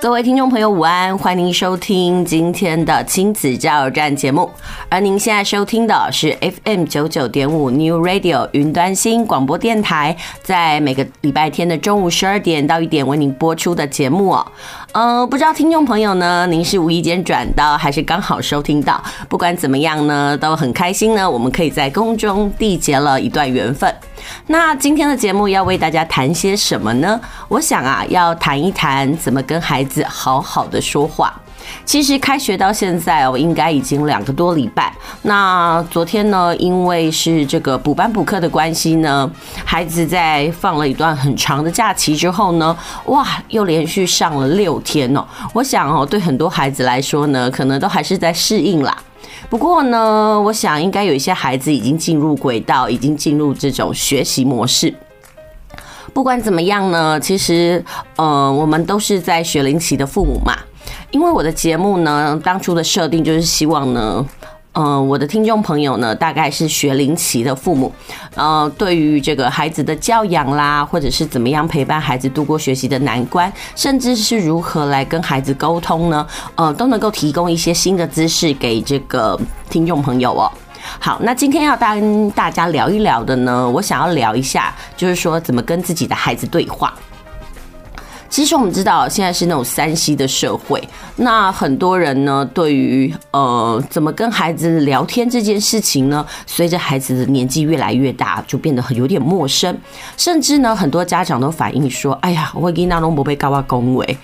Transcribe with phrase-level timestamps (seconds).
[0.00, 1.16] 各位听众朋友，午安！
[1.18, 4.48] 欢迎收听今天的亲子加油站节目。
[4.88, 14.46] 而您现在收听的是 FM 九九点五 New Radio 云端新广播电台，在每个礼拜天的中午十二点到一点为您播出的节目哦。
[14.92, 19.02] 呃，不知道听众朋友呢，您是无意间转到，还是刚好收听到？
[19.28, 21.28] 不管怎么样呢，都很开心呢。
[21.28, 23.92] 我们可以在空中缔结了一段缘分。
[24.46, 27.20] 那今天的节目要为大家谈些什么呢？
[27.48, 31.34] 我想啊，要谈一谈怎么跟孩子好好的说话。
[31.84, 34.90] 其实开学到现在哦，应该已经两个多礼拜。
[35.22, 39.30] 那昨天呢，因为是这个补班补课的关系呢，
[39.66, 42.74] 孩子在放了一段很长的假期之后呢，
[43.06, 45.22] 哇，又连续上了六天哦。
[45.52, 48.96] 我想哦，对很多孩子来说呢，可能都还是在适应啦。
[49.48, 54.92] 不过呢，我想应该有一些孩子已经进入轨道，已经进入这种学习模式。
[56.12, 57.84] 不管怎么样呢，其实
[58.16, 60.54] 呃，我们都是在学龄期的父母嘛。
[61.10, 64.24] 因为我的节目呢，当初的设定就是希望呢，
[64.72, 67.92] 呃，我的听众朋友呢，大概是学龄期的父母，
[68.36, 76.24] 呃，对于这个孩子的教养啦，或者是怎么样陪伴孩子度过学习的难关，甚至是如何来跟孩子沟通呢，
[76.54, 80.50] 呃，都能够提供一些新的知识给这个听众朋友哦。
[81.00, 86.94] 好，那今天要跟大家聊一聊的呢，我想要聊一下，就是说怎么跟自己的孩子对话。
[88.28, 90.82] 其实我们知道，现在是那种三 C 的社会，
[91.16, 99.76] 那很多人呢，对于呃怎么跟孩子聊天这件事情呢，随着孩子的年纪越来越大，就变得很有点陌生，
[100.16, 104.18] 甚至呢，很多家长都反映说：“哎呀，我会给那龙伯被高啊恭维。”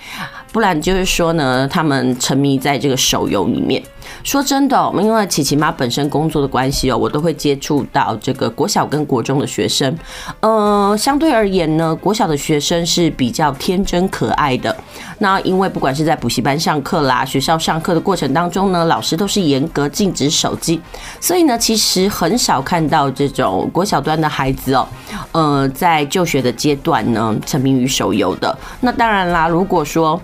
[0.52, 3.82] 不然就是说呢，他们沉迷在这个手游里面。
[4.22, 9.96] 说真的，因为琪琪妈本身工作的关系哦，我都会接触到这个国小跟国中的学生。
[10.40, 14.74] 呃，相对而言呢，国小的学生是比较天真可爱的。
[15.18, 20.80] 那因为不管是在补习班上课啦，学校上课的过程当中呢，老师都是严格禁止手机，
[21.20, 24.88] 所以呢，其实很少看到这种国小端的孩子哦，
[25.32, 28.56] 呃，在就学的阶段呢，沉迷于手游的。
[28.80, 30.20] 那当然啦，如果说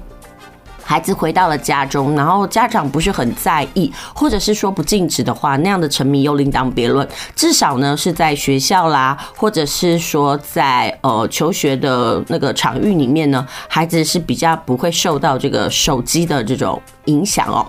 [0.90, 7.08] 孩子回到了家中，然后家长不是很在意，或者是说不禁止的话，那样的沉迷又另当别论。
[7.36, 17.64] 至少呢，是在学校啦，或者是说在呃求学的那个场域里面呢，孩子是比较不会受到这个手机的这种影响哦。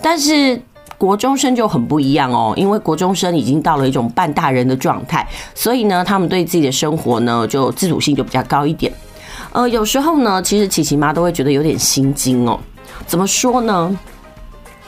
[0.00, 0.56] 但是
[0.96, 5.26] 国中生就很不一样哦，因为国中生已经到了一种半大人的状态，
[5.56, 8.92] 所以呢，他们对自己的生活呢，就自主性就比较高一点。
[9.52, 12.58] 呃，有时候呢，其实琪琪妈都会觉得有点心惊哦。
[13.06, 13.98] 怎么说呢？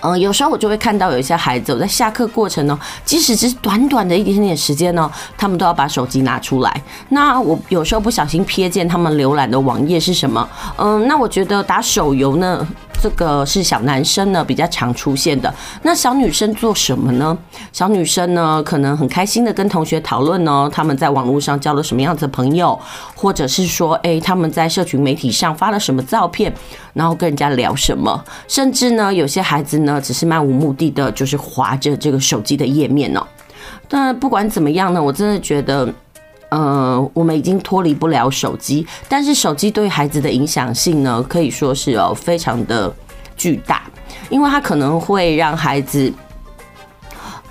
[0.04, 6.82] 嗯，有时候我就会看到有一些孩子，我在下课过程呢，即使只是短短的一点点时间呢，他们都要把手机拿出来。
[7.08, 10.48] 那我有时候不小心瞥见他们浏览的网页是什么？
[10.76, 12.66] 嗯，那我觉得打手游呢，
[13.00, 15.52] 这个是小男生呢比较常出现的。
[15.82, 17.36] 那小女生做什么呢？
[17.72, 22.78] 小女生呢可能很开心的跟同学讨论呢，他们在网络上交了什么样子的朋友，
[23.16, 26.52] 或者是说，哎，他们在社群媒体上发了什么照片，
[26.92, 28.24] 然后跟人家聊什么。
[28.46, 33.26] 甚至呢，有些孩子呢只是漫无目的的，就是滑着这个手机的页面哦。
[33.88, 35.92] 但不管怎么样呢，我真的觉得。
[36.52, 42.94] 呃，我们已经脱离不了手机，但是手机对孩子的影响性呢，可以说是哦非常的
[43.38, 43.84] 巨大，
[44.28, 46.12] 因为它可能会让孩子，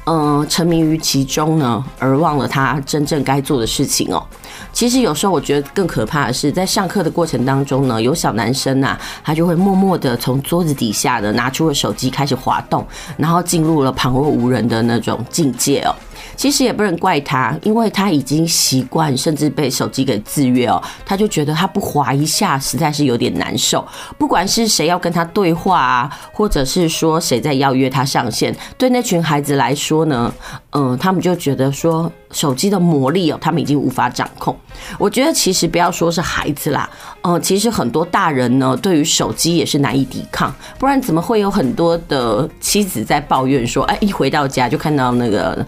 [0.05, 4.23] 嗯、呃，沉迷于其中呢，而忘了他真正该做的事情哦。
[4.71, 12.85] 其实有时候我觉得更可怕的是，在上课的过程当中呢，有小男生呐，他就会默默的从桌子底下的拿出了手机开始滑动，
[13.17, 15.95] 然后进入了旁若无人的那种境界哦。
[16.41, 20.81] 其实也不能怪他，因为他已经习惯，甚至被手机给制约哦。
[21.05, 23.87] 他就觉得他不滑一下，实在是有点难受。
[24.17, 30.33] 不管是谁要跟他对话啊，或者是说谁在邀约他上线，对那群孩子来说呢，
[30.71, 34.55] 嗯，他们就觉得说手机的魔力哦，他们已经无法掌控。
[34.97, 36.89] 我觉得其实不要说是孩子啦，
[37.21, 45.65] 嗯，其实很多大人呢，对于手机也是难以抵抗，不然怎么会有很多的妻子在抱怨说，哎，一回到家就看到那个。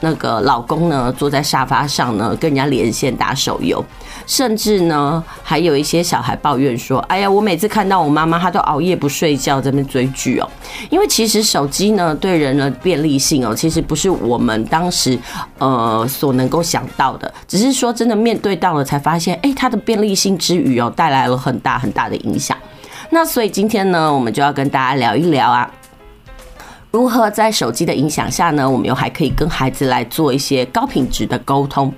[0.00, 3.84] 那个老公呢，坐在沙发上呢，跟人家连线打手游，
[4.26, 10.48] 甚至呢，还有一些小孩抱怨说：“哎呀，我每次看到我妈妈，她都熬夜不睡觉在那边追剧哦。”
[10.88, 15.18] 因为其实手机呢，对人的便利性哦，其实不是我们当时
[15.58, 22.56] 呃所能够想到的，只是说真的面对到了才发现，哎，它的便利性之余哦，带来了很大很大的影响。
[23.10, 25.70] 那所以今天呢，我们就要跟大家聊一聊啊。
[26.90, 28.70] 如何在手机的影响下呢？
[28.70, 31.92] 我们又还可以跟孩子来做一些高品质的沟通，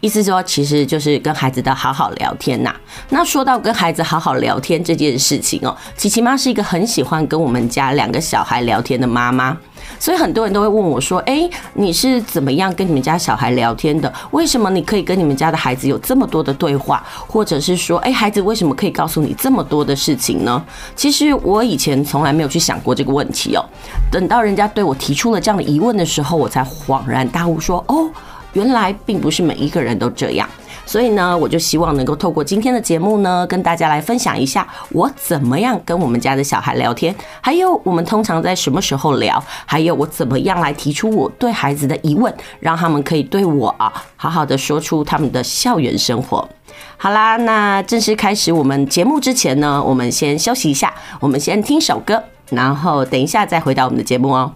[0.00, 2.74] 意思说，其实就是跟孩子的好好聊天呐。
[3.10, 9.56] 那说到跟孩子好好聊天这件事情哦，琪琪妈是一个很喜欢跟我们家两个小孩聊天的妈妈。
[10.00, 14.12] 所以很多人都会问我说：“哎，你是怎么样跟你们家小孩聊天的？
[14.30, 17.04] 为什么你可以跟你们家的孩子有这么多的对话？
[17.28, 20.64] 或者是说，哎，孩子为什么可以告诉你这么多的事情呢？”
[20.96, 23.64] 其实我以前从来没有去想过这个问题哦。
[24.10, 28.10] 等到人家对我提出了这样的疑问的时候，我才恍然大悟说：“哦，
[28.54, 30.48] 原来并不是每一个人都这样。”
[30.90, 46.48] 所以呢，我就希望能够透过今天的节目呢，跟大家来分享一下我怎么样跟我们家的小孩聊天，还有我们通常在什么时候聊，还有我怎么样来提出我对孩子的疑问，让他们可以对我啊好好的说出他们的校园生活。
[46.96, 54.52] 好啦，那正式开始我们节目之前呢，我们先休息一下，我们先听首歌，然后等一下再回到我们的节目哦。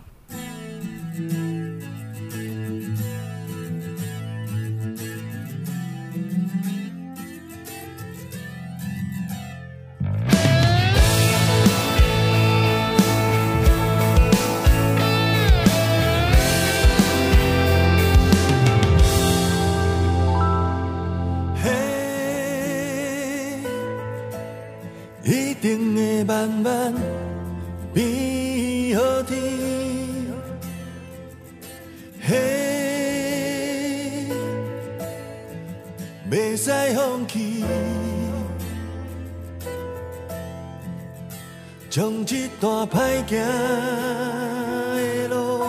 [43.26, 45.66] 行的路，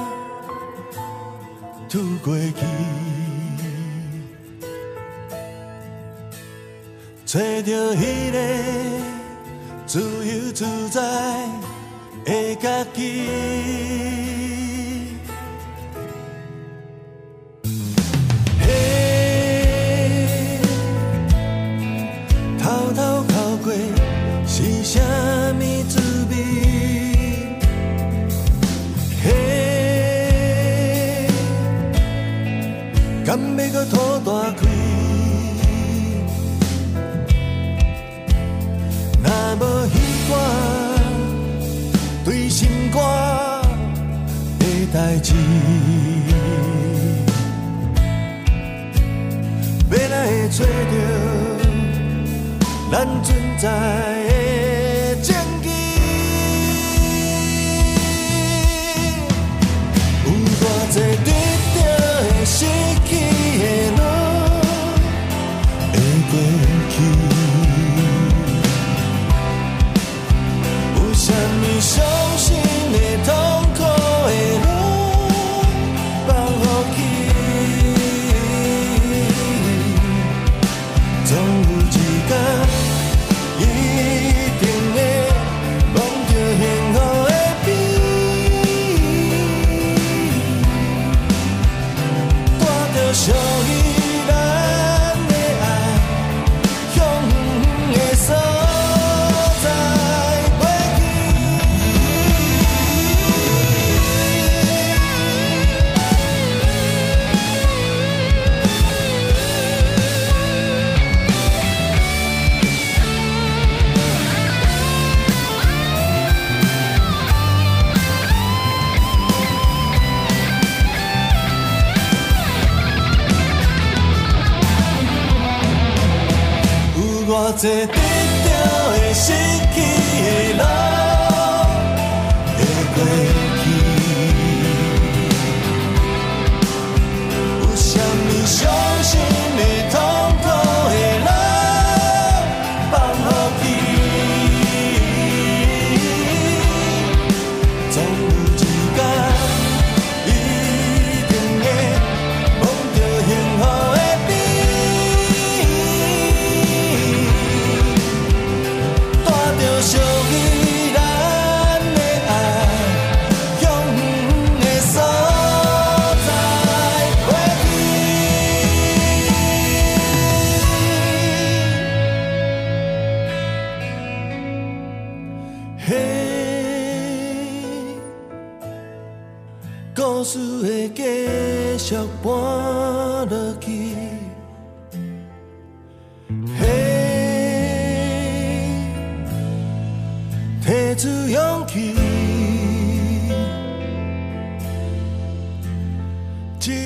[1.90, 2.66] 渡过去，
[7.26, 8.38] 找着迄个
[9.86, 11.02] 自由自在
[12.26, 13.55] 的家己。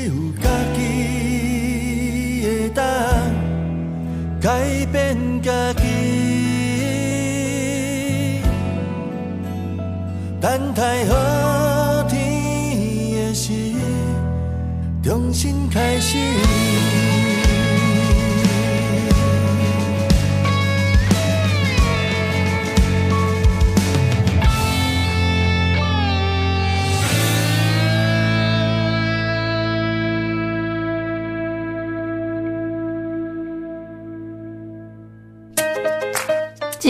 [0.09, 2.83] 有家己会当
[4.41, 4.49] 改
[4.91, 5.83] 变家己。
[10.41, 11.28] 等待好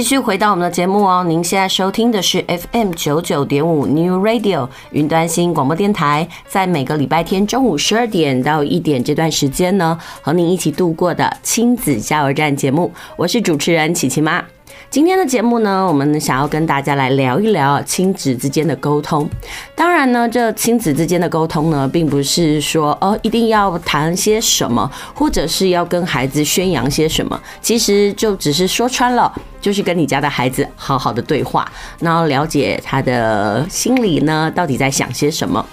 [0.10, 14.44] 继续回到我们的节目哦，您现在收听的是 FM 九九点五 New Radio 云端新广播电台，在每个礼拜天中午十二点到一点这段时间呢，和您一起度过的亲子加油站节目，我是主持人琪琪妈。
[14.92, 19.30] 今天的节目呢，我们想要跟大家来聊一聊亲子之间的沟通。
[19.76, 27.40] 当然呢，这亲子之间的沟通呢，并不是说哦一定要谈些什么，或者是要跟孩子宣扬些什么。
[27.62, 29.32] 其实就只是说穿了，
[29.62, 35.64] 就是跟你家的孩子好好的对话，然后了解他的心里呢，到底在想些什么。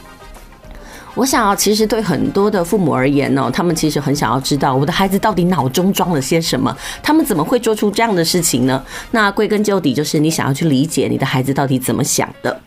[1.16, 8.80] 我想啊，其实对很多的父母而言呢，他们其实很想要知道我的孩子到底脑中装了些什么，他们怎么会做出这样的事情呢？
[9.12, 12.60] 那归根究底，就是你想要去理解你的孩子到底怎么想的。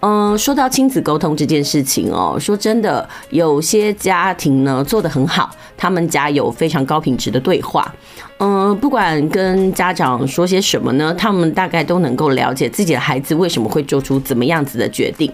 [0.00, 7.94] 嗯，说到亲子沟通这件事情哦，说真的，有些家庭呢做得很好，他们家有非常高品质的对话。
[8.38, 15.32] 嗯，不管跟家长说些什么呢，他们大概都能够了解自己的孩子为什么会做出怎么样子的决定。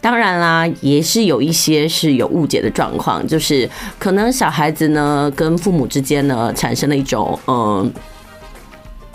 [0.00, 7.92] 当然啦，也是有一些是有误解的状况，就是可能小孩子呢跟父母之间呢产生了一种嗯。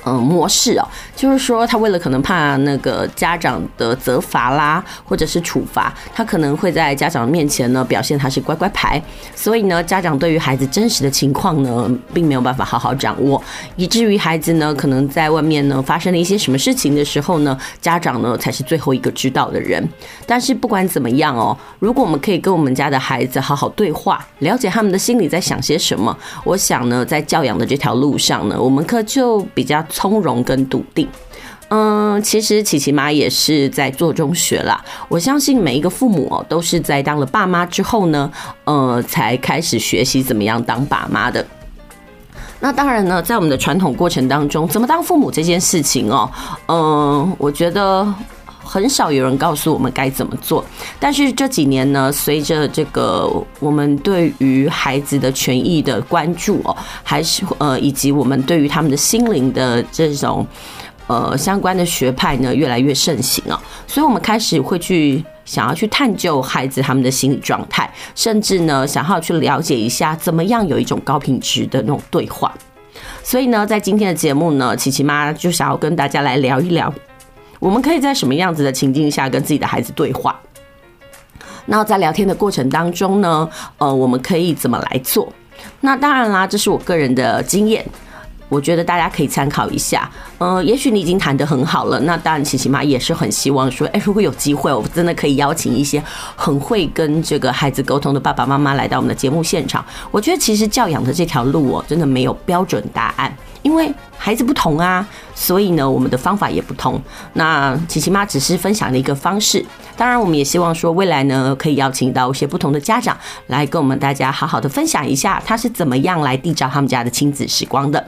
[0.05, 9.01] 嗯，模式哦，就是说他为了可能怕那个家长的责罚啦，或者是处罚，他可能会在家长面前呢表现他是乖乖牌，
[9.33, 13.41] 所以呢，家长对于孩子真实的情况呢，并没有办法好好掌握，
[13.77, 19.87] 以至于孩子呢，可能在外面呢发生了一些什么事情的时候呢，家长呢才是最后一个知道的人。
[20.27, 29.81] 但是不管怎么样哦，如果我们可以跟我们家的孩子好好对话，了解他们的心里在想些什么，我想呢，在教养的这条路上呢，我们可就比较。
[29.93, 31.07] 从容跟笃定，
[31.69, 34.83] 嗯，其实琪琪妈也是在做中学啦。
[35.07, 38.31] 我相信每一个父母哦，都是在当了爸妈之后呢，
[38.63, 41.45] 呃，才开始学习怎么样当爸妈的。
[42.59, 46.29] 那当然呢，在我们的传统过程当中，怎么当父母这件事情哦，
[46.67, 48.11] 嗯，我觉得。
[48.63, 50.63] 很少有人告诉我们该怎么做，
[50.99, 53.29] 但是这几年呢，随着这个
[53.59, 60.47] 我们对于孩子的权益的关注哦，还是呃，以及我们对于他们的心灵的这种
[61.07, 72.53] 呃相关的学派呢，越来越盛行啊，所以我们开始会去想要去探究孩子他们的心理状态，甚至呢，想要去了解一下怎么样有一种高品质的那种对话。
[73.23, 76.93] 所以呢，在今天的节目呢，琪琪妈就想要跟大家来聊一聊。
[77.63, 80.37] 我们可以在什么样子的情境下跟自己的孩子对话？
[81.65, 85.31] 那在聊天的过程当中呢，呃，我们可以怎么来做？
[85.79, 87.85] 那当然啦，这是我个人的经验。
[88.49, 96.03] 我觉得大家可以参考一下，呃，也许你已经谈得很好了，那当然，琪琪妈也是很希望说，哎，如果有机会，我真的可以邀请一些
[96.35, 99.83] 很会跟这个孩子沟通的爸爸妈妈来到我们的节目现场。
[100.11, 107.01] 我觉得其实教养的这条路哦，真的没有标准答案，因为孩子不同啊，所以呢，我们的方法也不同。
[107.33, 109.65] 那琪琪妈只是分享了一个方式，
[109.97, 113.17] 当然，我们也希望说未来呢，可以邀请到一些不同的家长
[113.47, 118.05] 来跟我们大家好好的分享一下，他是怎么样来缔造他们家的亲子时光的。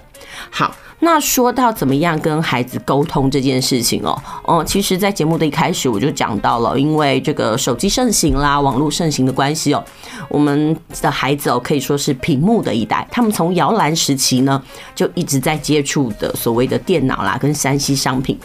[0.49, 9.83] 好，那说到怎么样跟孩子沟通这件事情哦，哦，其实，在节目的一开始我就讲到了，因为这个手机盛行啦，网络盛行的关系哦，
[10.29, 14.61] 我们的孩子哦可以说是屏幕的一代，他们从摇篮时期呢
[14.95, 18.39] 就一直在接触的所谓的电脑啦跟 3C 商品。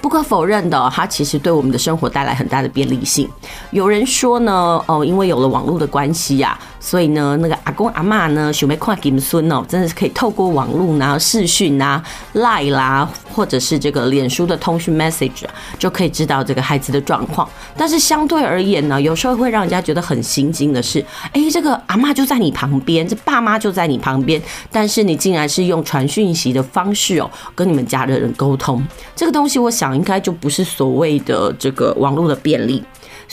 [0.00, 3.26] 不可否认的，它其实对我们的生活带来很大的便利性。
[3.70, 15.46] 有人说呢，哦，因为有了网络的关系呀，所以呢，那个阿公阿嬷呢，想要看他们孙哦，真的是可以透过网络然后视讯啊、Line 啦，或者是这个脸书的通讯 message，
[15.78, 17.48] 就可以知道这个孩子的状况。
[17.74, 24.38] 但是相对而言呢，有时候会让人家觉得很心惊的是，哎，这个阿嬷就在你旁边，这爸妈就在你旁边，
[24.70, 28.84] 但是你竟然是用传讯息的方式哦，跟你们家的人沟通。
[29.16, 29.94] 这个东西，我想。
[29.94, 32.82] 应该就不是所谓的这个网络的便利，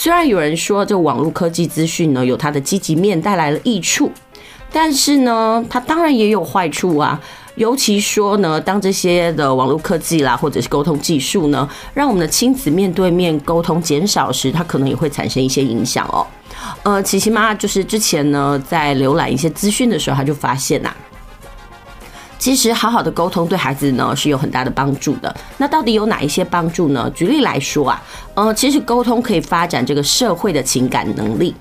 [0.04, 4.12] 虽然有人说这网络科技资讯呢有它的积极面，带来了益处，
[4.74, 7.22] 但是呢，它当然也有坏处啊。
[7.54, 16.26] 尤其说呢，当这些的网络科技啦，或者是沟通技术呢，让我们的亲子面对面沟通减少时，它可能也会产生一些影响哦。
[16.82, 20.96] 呃，琪琪妈就是之前呢，在浏览一些资讯的时候，她就发现呐、啊。
[22.42, 25.34] 其实，好好的沟通对孩子呢是有很大的帮助的。
[25.60, 27.08] 那到底有哪一些帮助呢？
[27.14, 28.02] 举例来说啊，
[28.34, 31.54] 呃，其实沟通可以发展这个社会的情感能力。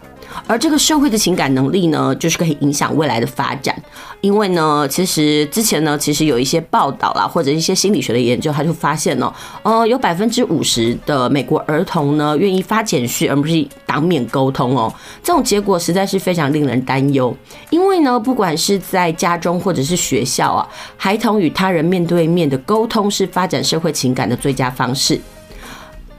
[0.46, 3.74] 而这个社会的情感能力呢，就是可以影响未来的发展。
[4.20, 9.32] 因为呢，其实之前呢，其实有一些报道啦，或者一些心理学的研究，他就发现呢，
[9.62, 14.92] 呃，有百分之五十的美国儿童呢，愿意发简讯而不是当面沟通哦。
[15.22, 17.34] 这种结果实在是非常令人担忧。
[17.70, 25.18] 因为呢，不管是在家中或者是学校啊，孩童与他人面对面的沟通是发展社会情感的最佳方式。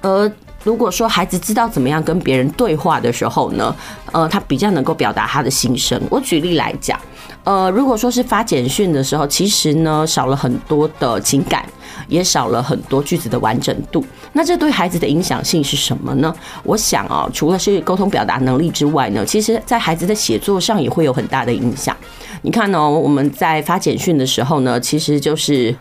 [0.01, 0.31] 而
[0.63, 3.75] 如果说孩子知道怎么样跟别人对话的时候呢，
[4.11, 5.99] 呃，他比较能够表达他的心声。
[6.09, 6.99] 我举例来讲，
[7.43, 11.65] 呃，如果说是发简讯的时候，其实呢少了很多的情感，
[12.07, 14.05] 也少了很多句子的完整度。
[14.33, 16.33] 那这对孩子的影响性是什么呢？
[16.63, 21.95] 我想啊，除了是沟通表达能力之外呢，其实在孩子的写作上也会有很大的影响。
[22.43, 25.75] 你看呢，我们在发简讯的时候呢，其实就是。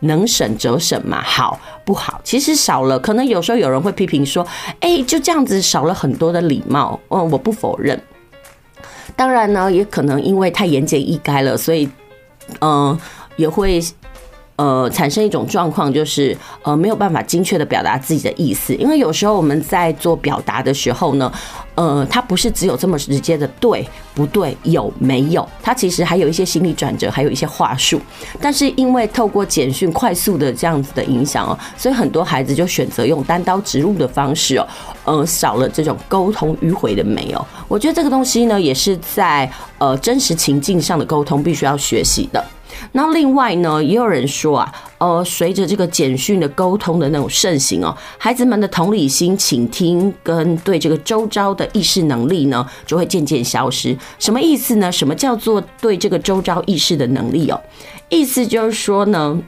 [0.00, 2.20] 能省则省嘛，好不好？
[2.24, 4.46] 其实少了，可能有时候有人会批评说，
[4.80, 6.98] 哎，就这样子少了很多的礼貌。
[7.08, 8.00] 嗯，我不否认。
[9.16, 11.88] 当然呢，也可能因为太言简意赅了，所以，
[12.60, 12.98] 嗯，
[13.36, 13.80] 也会。
[14.56, 21.32] 呃，产生一种状况，就是呃没有办法精确的表达自己的意思，因为有时候我们在做表达的时候呢，
[21.74, 28.00] 呃，它不是只有这么直接的对不对，有没有，它其实还有一些心理转折，还有一些话术。
[28.40, 34.68] 但是因为透过简讯快速的这样子的影响哦，所以很多孩子就选择用单刀直入的方式哦，
[35.04, 37.44] 呃，少了这种沟通迂回的没有。
[37.66, 42.44] 我觉得这个东西呢，也是在呃真实情境上的沟通必须要学习的。
[42.92, 53.96] 那另外呢，也有人说啊，呃，随着这个简讯的沟通的那种盛行哦，孩子们的同理心、倾听跟对这个周遭的意识能力呢，就会渐渐消失。
[54.18, 54.90] 什么意思呢？
[54.90, 57.60] 什么叫做对这个周遭意识的能力哦？
[58.08, 59.40] 意思就是说呢。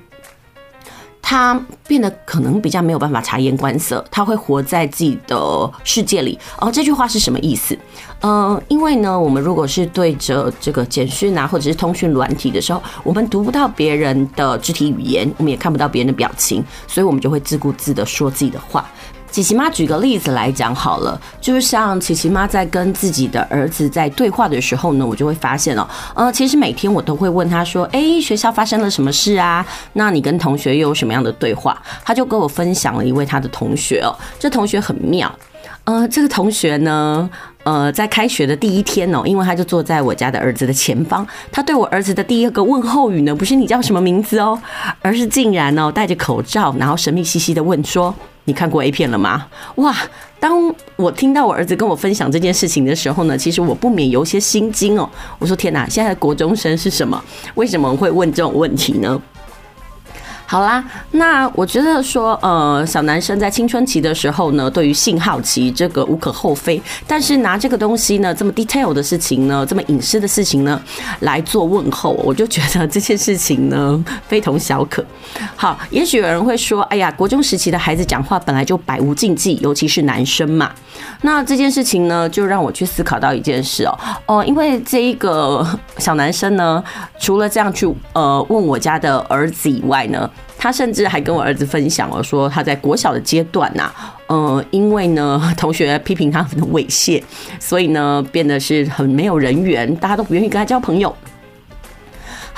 [1.28, 6.38] 他变得可能比较没有办法察言观色，他会活在自己的世界里。
[6.60, 7.76] 哦，这句话是什么意思？
[8.20, 18.88] 嗯、呃，因为呢，我们如果是对着这个简讯啊，或者是通讯软体的时候，我们读不到别人的肢体语言，我们也看不到别人的表情，所以我们就会自顾自的说自己的话。
[19.37, 29.62] 琪琪妈举个例子来讲好了，就是像琪琪妈在跟自己的儿子在对话的时候呢，我就会发现哦，呃，其实每天我都会问他说，诶，学校发生了什么事啊？
[29.92, 31.77] 那你跟同学又有什么样的对话？
[32.03, 35.31] 他就跟我分享了一位他的同学哦，这同学很妙，
[35.85, 37.29] 呃，这个同学呢，
[37.64, 44.59] 呃，在开学的第一天哦，因为他就坐在我家的儿子的前方，他对我儿子的第一个问候语呢，不是你叫什么名字哦，
[45.03, 48.14] 而是竟然哦戴着口罩，然后神秘兮兮的问说。
[48.46, 49.46] 你看过 A 片了吗？
[49.76, 49.94] 哇！
[50.38, 55.09] 当我听到我儿子跟我分享这件事情的时候呢，其实我不免有些心惊哦。
[55.38, 57.22] 我说天哪，现在的国中生是什么？
[57.54, 59.20] 为什么会问这种问题呢？
[60.48, 66.80] 好啦，那我觉得说，呃，小男生在青春期的时候呢，对于性好奇，这个无可厚非。
[67.04, 70.80] 但是拿这个东西呢，这么 detail 的事情呢，这么隐私的事情呢，
[71.20, 75.04] 来做问候，我就觉得这件事情呢，非同小可。
[75.56, 80.70] 好，也许有人会说，哎呀，国中时期的孩子讲话本来就百无禁忌，尤其是男生嘛。
[81.22, 85.66] 那这件事情呢，就让我去思考到一件事哦，哦，因为这一个
[85.98, 86.82] 小男生呢，
[87.18, 90.30] 除了这样去呃问我家的儿子以外呢。
[90.66, 93.88] 他甚至还跟我儿子分享了，说他在国小的阶段呐，
[94.26, 97.22] 呃，因为呢 同学批评他很猥亵，
[97.61, 101.14] 所以呢变得是很没有人缘，大家都不愿意跟他交朋友。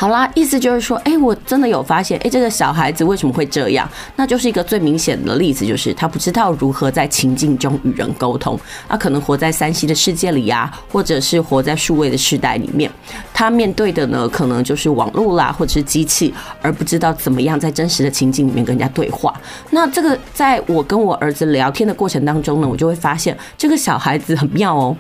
[0.01, 3.91] 好啦，意思就是说，哎、我真的有发现，哎、这个小孩子为什么会这样？
[4.15, 8.57] 那就是一个最明显的例子，就是他不知道如何在情境中与人沟通。
[8.89, 12.89] 他可能活在 3C 的世界里呀、或者是活在数位的时代里面，
[13.35, 16.33] 他面对的呢，可能就是网络啦，或者是机器，
[16.63, 19.35] 而不知道怎么样在真实的情境里面跟人家对话。
[19.71, 24.97] 那这个在我跟我儿子聊天的过程当中呢，我就会发现这个小孩子很妙哦。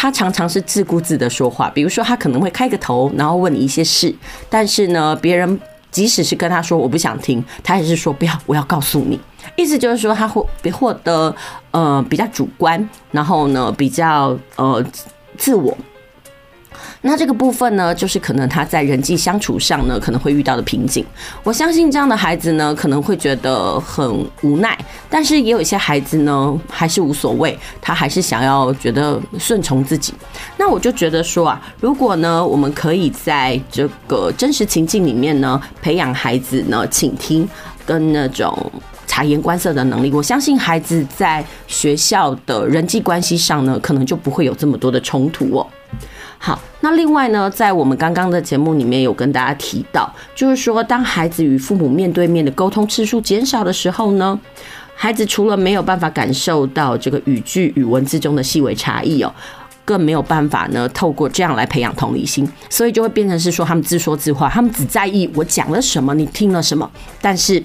[0.00, 4.14] 他常常是自顾自的说话，比如说他可能会开个头，然后问你一些事，
[4.48, 5.60] 但是呢，别人
[5.90, 9.20] 即使是跟他说我不想听，他也是说不要，我要告诉你。
[9.56, 11.36] 意思就是说他会获得
[11.72, 14.82] 呃比较主观，然后呢比较呃
[15.36, 15.76] 自我。
[17.02, 21.04] 那这个部分呢，就是可能他在人际相处上呢，可能会遇到的瓶颈。
[21.42, 30.12] 我相信这样的孩子呢，可能会觉得很无奈，但是也有一些孩子呢，还是无所谓，他还是想要觉得顺从自己。
[30.56, 37.48] 那我就觉得说啊，如果呢，我们可以在这个真实情境里面呢，培养孩子呢，倾听
[37.86, 38.70] 跟那种
[39.06, 45.66] 察言观色的能力，我相信孩子在学校的人际关系上呢，可能就不会有这么多的冲突哦。
[46.42, 54.40] 好，那另外呢，在我们刚刚的节目里面有跟大家提到，就是说，当孩子与父母面对面的沟通次数减少的时候呢，
[54.94, 59.30] 孩子除了没有办法感受到这个语句与文字中的细微差异哦，
[59.84, 67.62] 更没有办法呢透过这样来培养同理心，所以就会变成是说他们自说自话，他们只在意我讲了什么，你听了什么，但是。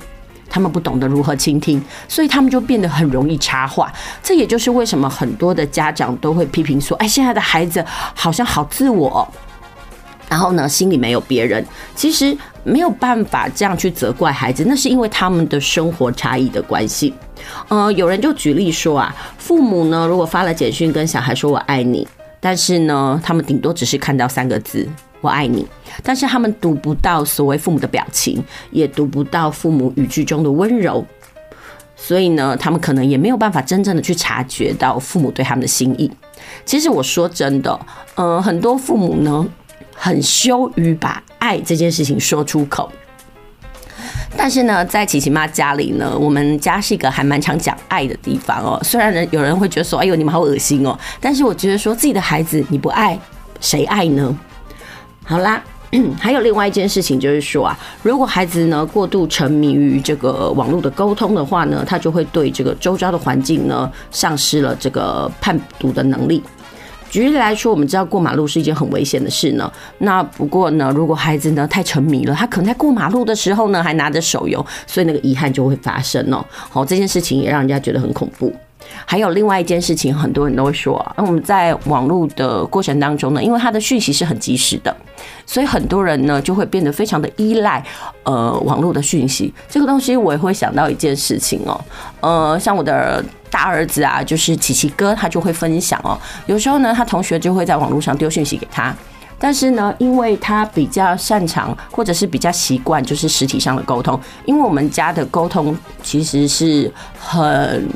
[0.49, 3.91] 他们不懂得如何倾听，所以他们就变得很容易插话。
[4.23, 9.27] 这也就是为什么很多的家长都会批评说：“哎，现在的孩子好像好自我，
[10.29, 17.13] 然后呢，心里没有别人。”其实没有办法这样去责怪孩子，那是因为他们的生活差异的关系。
[17.67, 22.08] 呃，有人就举例说啊，父母呢，如果发了简讯跟小孩说“我爱你”，
[22.39, 24.88] 但是呢，他们顶多只是看到三个字。
[25.25, 25.65] 我爱你，
[26.03, 31.03] 但是他们读不到所谓父母的表情，也读不到父母语句中的温柔，
[31.95, 36.11] 所以呢，他们可能也没有办法真正的去察觉到父母对他们的心意。
[36.63, 37.79] 其实我说真的，
[38.13, 39.45] 呃，很多父母呢，
[39.95, 42.91] 很羞于把爱这件事情说出口。
[44.38, 48.77] 但是呢，在琪琪妈家里呢，我们家是一个还蛮常讲爱的地方哦。
[48.83, 53.17] 虽然人，有人会觉得说，哎呦，你们好恶心哦，但是我觉得说自己的孩子你不爱，
[53.61, 54.38] 谁爱呢？
[55.27, 55.61] 好啦，
[56.21, 66.43] 还有另外一件事情就是说啊，如果孩子呢过度沉迷于这个网络的沟通的话呢，他就会对这个周遭的环境呢丧失了这个判读的能力。
[67.09, 69.71] 举例来说，我们知道过马路是一件很危险的事呢。
[69.99, 76.45] 那不过呢，如果孩子呢太沉迷了，他可能在过马路的时候呢还拿着手游，所以那个遗憾就会发生哦。
[76.51, 78.53] 好，这件事情也让人家觉得很恐怖。
[79.06, 84.95] 还有另外一件事情，很多人都会说，那我们在网络的过程当中呢，因为它的讯息是很及时的，
[85.45, 87.84] 所以很多人呢就会变得非常的依赖
[88.24, 89.54] 呃网络的讯息。
[89.69, 91.80] 这个东西我也会想到一件事情哦，
[92.21, 96.17] 呃，像我的大儿子啊，就是琪琪哥，他就会分享哦，
[96.48, 98.93] 有时候呢，他同学就会在网络上丢讯息给他，
[99.38, 107.88] 但是呢，因为他比较擅长或者是比较习惯就是实体上的沟通，因为我们家的沟通其实是很。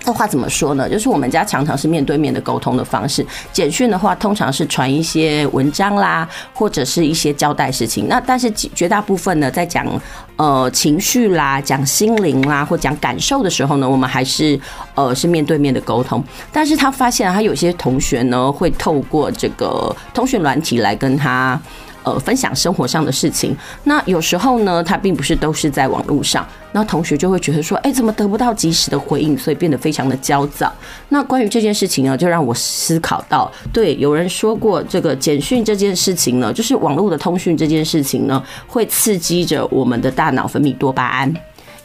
[0.00, 0.88] 这话怎么说呢？
[0.88, 8.08] 就是我们家常常是面对面的沟通的方式，简讯的话通常是传一些文章啦，或者是一些交代事情。
[8.08, 9.86] 那但是绝大部分呢，在讲
[10.36, 14.58] 呃情绪啦、讲心灵啦或讲感受的时候呢，我们还是
[14.94, 16.24] 呃是面对面的沟通。
[16.50, 21.60] 但是他发现他有些同学呢，会透过这个通讯软体来跟他。
[22.02, 30.72] 呃，分享生活上的事情，那有时候呢，他并不是都是在网络上，那同学就会觉得说，哎，怎么得不到及时的回应，所以变得非常的焦躁。
[31.08, 41.34] 那关于这件事情呢，就让我思考到，对，有人说过，这个简讯这件事情呢，就是网络的通讯这件事情呢，会刺激着我们的大脑分泌多巴胺。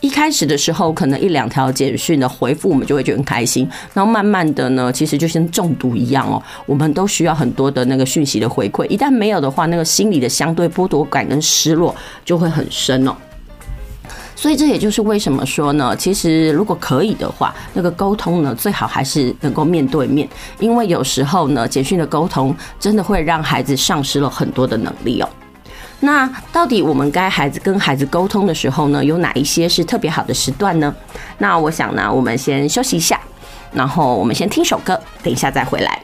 [0.01, 3.67] 一开始的时候，可能一两条简讯的回复，我们就会觉得很开心。
[3.91, 8.85] 然后慢慢的呢，其实就像中毒一样哦，我们都需要很多的那个讯息的回馈。
[8.85, 13.15] 一旦没有的话，那个心理的相对剥夺感跟失落就会很深哦。
[14.35, 20.27] 所以这也就是为什么说呢，其实如果可以的话，那个沟通呢，最好还是能够面对面，
[20.59, 25.29] 因为有时候呢，简讯的沟通真的会让孩子丧失了很多的能力哦。
[26.01, 30.93] 那到底我们该孩子跟孩子沟通的时候呢，有哪一些是特别好的时段呢？
[31.37, 33.19] 那我想呢，我们先休息一下，
[33.71, 36.03] 然后我们先听首歌，等一下再回来。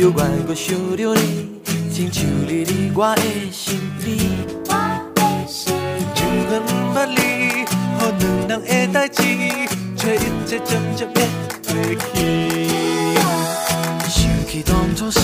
[0.00, 1.60] 又怪我想着你，
[1.92, 4.16] 亲像你伫我的身边。
[6.14, 7.20] 情愿不捌你，
[8.08, 9.22] 予两人的代志，
[9.98, 11.28] 却一切渐渐变
[11.66, 11.74] 过
[12.14, 12.66] 去。
[14.08, 14.16] 想
[14.48, 15.20] 起当初时，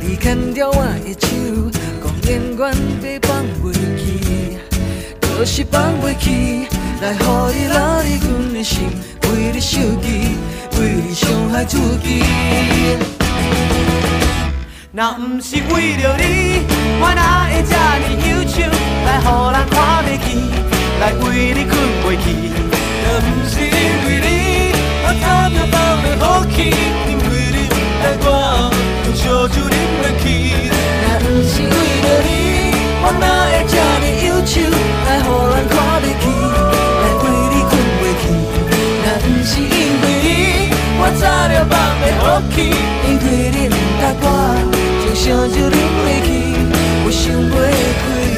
[0.00, 1.26] 你牵着我的手，
[2.00, 2.62] 讲永远
[3.02, 4.56] 袂放袂记。
[5.20, 6.68] 就是放袂去，
[7.02, 7.18] 来予
[7.52, 8.86] 你留伫阮的心，
[9.22, 10.38] 为你受气，
[10.78, 13.25] 为你伤害自己。
[14.96, 16.64] 若不是为了你，
[17.02, 18.64] 我哪会这么忧愁，
[19.04, 20.26] 来予人看不起，
[20.98, 22.24] 来为你困袂去。
[23.04, 23.68] 若不是因
[24.08, 24.72] 为你，
[25.04, 28.72] 我早就放袂好去，因为你不爱我，
[29.04, 30.24] 用烧酒啉落去。
[31.04, 32.72] 若不是为了你，
[33.04, 36.24] 我哪会这么忧愁，来予人看不起，
[37.02, 38.24] 来为你困袂去。
[39.04, 44.75] 若不是因为你，我早就放袂好去，因为你不爱我。
[45.16, 46.28] 想着你袂去，
[47.06, 47.52] 我想袂
[48.02, 48.35] 开。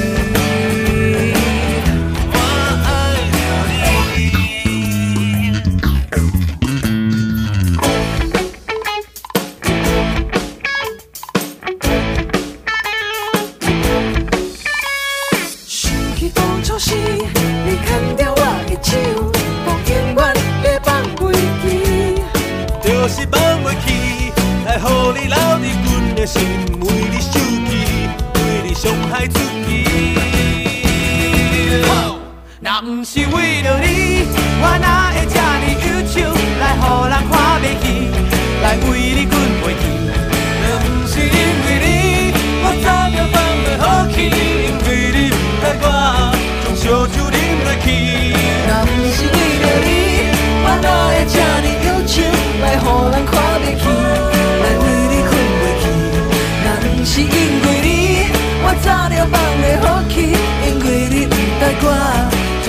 [59.26, 61.86] 放袂好去，因为你不爱我。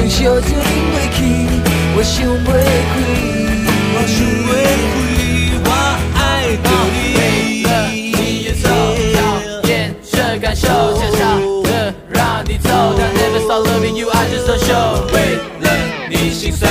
[0.09, 0.41] 烧酒饮
[0.91, 1.17] 袂去，
[1.95, 2.47] 我想袂
[2.89, 2.93] 开，
[3.93, 4.51] 我想袂
[4.91, 4.97] 开，
[5.63, 5.69] 我
[6.15, 6.19] 爱
[6.63, 6.97] 着你。
[8.12, 8.65] 你也走，
[9.69, 9.69] 厌
[10.12, 11.19] 这感受，想笑
[11.63, 15.05] 的让你走，但 never stop loving you, I just don't show。
[15.13, 15.65] 为了
[16.09, 16.69] 你心酸，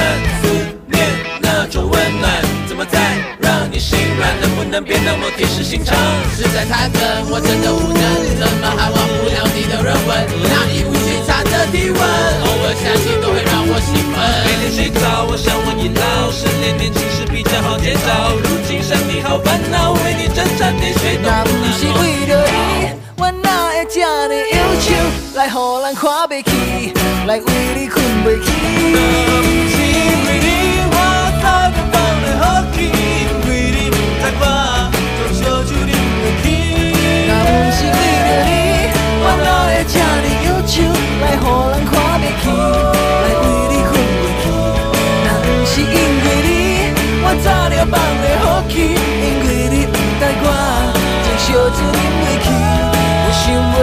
[4.69, 5.97] 能不能别那么铁石心肠？
[6.37, 7.01] 实在太笨，
[7.31, 8.05] 我真的无能，
[8.37, 10.29] 怎么还忘不了你的热吻？
[10.45, 14.21] 那一无虚差的体温，偶尔想起都会让我兴奋。
[14.45, 24.93] 每天睡觉，我想问你老，失恋年轻时比较好介绍，如今生命好烦恼，为你挣扎点水都不是为了你，我哪会这么忧愁，
[25.35, 26.93] 来予人看不起，
[27.27, 28.53] 来为你困袂去。
[28.93, 29.01] 若
[29.41, 30.95] 不是因为你，我
[31.41, 32.45] 早就放袂好
[32.77, 32.77] 去，
[34.41, 34.45] 我，
[35.19, 36.45] 将烧酒啉落去。
[37.29, 38.51] 若不是为了你，
[39.23, 40.75] 我哪会这么忧愁，
[41.21, 42.45] 来予人看袂起，
[45.25, 46.51] 若不是因为你，
[47.23, 50.47] 我早就放袂好去，因为你不爱我，
[51.25, 52.47] 将烧酒啉落去。
[53.25, 53.77] 我想袂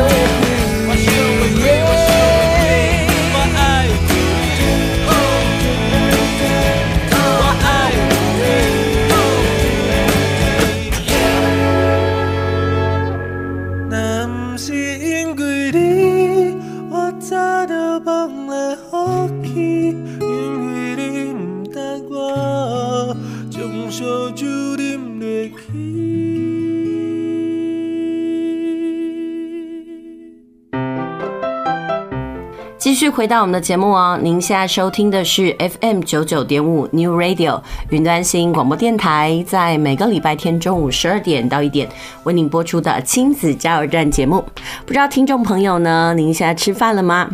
[33.16, 41.88] 回到我们的节目哦，您现在收听的是 FM 九九点五 New Radio 云端新广播电台，在每个礼拜天中午十二点到一点
[42.26, 44.44] 为您播出的亲子加油站节目。
[44.86, 47.30] 不知道听众朋友呢，您现在吃饭了吗？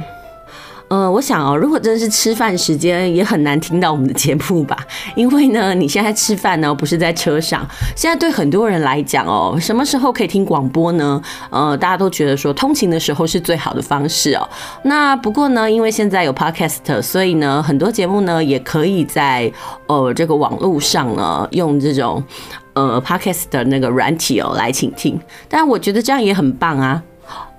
[0.92, 4.78] 呃，我想哦，如果真的是吃饭时间，也很难听到我们的节目吧？
[5.16, 7.66] 因为呢，你现在吃饭呢，不是在车上。
[7.96, 11.22] 现在对很多人来讲哦，什么时候可以听广播呢？
[11.50, 14.46] 呃，大家都觉得说通勤的时候是最好的方式哦。
[14.84, 19.50] 那不过呢，因为现在有 Podcast，所以呢，很多节目呢也可以在
[19.88, 22.22] 呃这个网络上呢用这种
[22.74, 25.18] 呃 Podcast 的那个软体哦来倾听。
[25.48, 27.02] 但我觉得这样也很棒啊。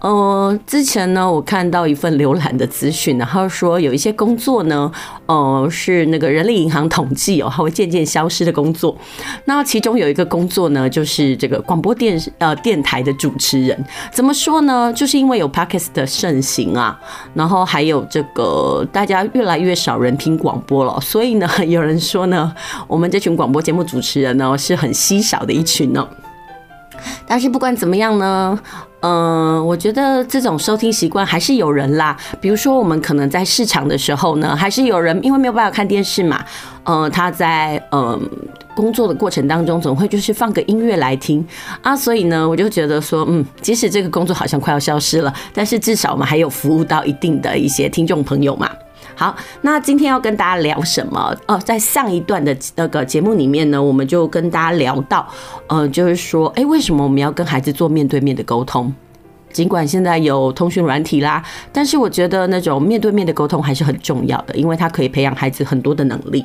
[0.03, 4.91] 呃，之前呢，我看到一份浏览的资讯，然后说有一些工作呢，
[5.27, 8.97] 呃，是那个人力银行统计哦，它会渐渐消失的工作。
[9.45, 13.85] 那其中有一个工作呢，就是这个广播电呃电台的主持人。
[14.13, 14.93] 怎么说呢？
[14.93, 17.01] 就是因为有 Podcast 的盛行啊，
[17.33, 22.53] 然后还有这个大家越来越少人听广播了，所以呢，有人说呢，
[22.89, 26.05] 我们这群广播节目主持人呢是很稀少的一群呢。
[27.27, 28.59] 但是不管怎么样呢，
[29.03, 32.17] 嗯、我觉得这种收听习惯还是有人啦。
[32.41, 36.45] 比如说，我们可能在市场的时候呢，还是有人因为没有办法看电视嘛，
[36.85, 38.31] 嗯，他在嗯、
[38.77, 41.45] 工作的过程当中，总会就是放个音乐来听
[41.83, 41.97] 啊。
[41.97, 48.71] 所以呢，我就觉得说，嗯，即使这个工作好像快要消失了，但是至少我们还有服务到一定的一些听众朋友嘛。
[49.15, 51.35] 好，那今天要跟大家聊什么？
[51.47, 55.27] 哦，在上一段的那个节目里面呢，我们就跟大家聊到，
[55.67, 58.93] 呃，就是说，哎，为什么我们要跟孩子做面对面的沟通？
[59.53, 66.43] 尽管现在有通讯软体啦，但是我觉得那种面对面的沟通还是很重要的，因为它可以培养孩子很多的能力。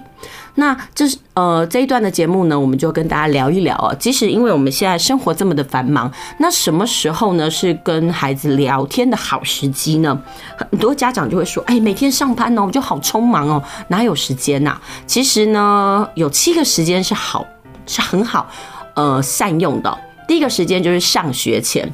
[0.60, 3.96] 那这是呃这一段的节目呢，我们就跟大家聊一聊哦。
[4.00, 10.20] 即使因为我们现在生活这么的繁忙，那什么时候呢是跟孩子聊天的好时机呢？
[10.58, 17.46] 很多家长就会说：“哎，每天上班哦，我就好匆忙哦，哪有时间呐？”其实呢，有七个时间是好，
[17.86, 18.50] 是很好
[18.96, 19.98] 呃善用的。
[20.28, 21.88] 第一个时间就是上学前。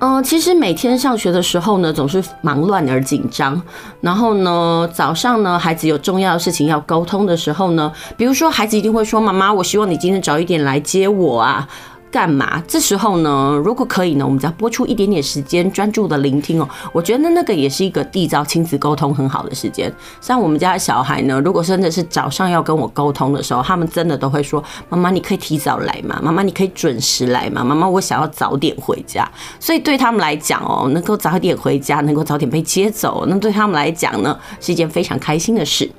[0.00, 3.60] 嗯，其实每天上学的时候呢，总是忙乱而紧张。
[4.00, 11.66] 然后呢，早上呢，孩子有重要的事情要沟通的时候呢，比如说孩子一定会说：“妈妈，我希望你今天早一点来接我啊。”
[12.14, 12.62] 干嘛？
[12.68, 16.68] 这时候呢，如果可以呢，我们只要拨出一点点时间，专注的聆听哦。
[16.92, 19.92] 我觉得那个也是一个缔造亲子沟通很好的时间。
[20.20, 26.20] 像我们家的小孩呢，如果真的是早上要跟我沟通的时候，他们真的都会说：“妈妈，你可以提早来吗？
[26.22, 27.64] 妈妈，你可以准时来吗？
[27.64, 35.90] 妈妈，我想要早点回家。”所以对他们来讲哦，能够早点回家，能够早点被接走，那对他们来讲呢，是一件非常开心的事。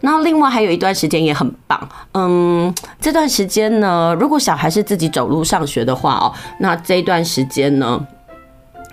[0.00, 8.00] 那另外还有一段时间也很棒，嗯，这段时间呢，如果小孩是自己走路上学的话哦，那这一段时间呢，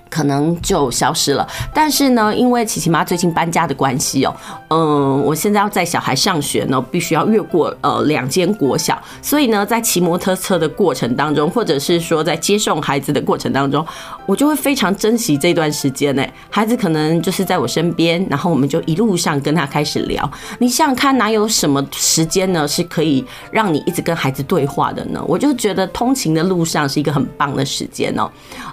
[0.10, 4.36] 可能就消失了，但是呢，因为琪琪妈最近搬家的关系哦，
[4.70, 13.86] 嗯，我现在要载小孩上学呢，必须要越过呃两间国小，所以呢，在骑摩托车的过程当中，或者是说在接送孩子的过程当中，
[14.26, 16.26] 我就会非常珍惜这段时间呢。
[16.50, 20.32] 孩子可能就是在我身边，然后我们就一路上跟他开始聊。
[20.58, 25.22] 你想想看，哪有什么时间呢是可以让你一直跟孩子对话的呢？
[25.28, 28.32] 我就觉得通勤的路上是一个很棒的时间哦。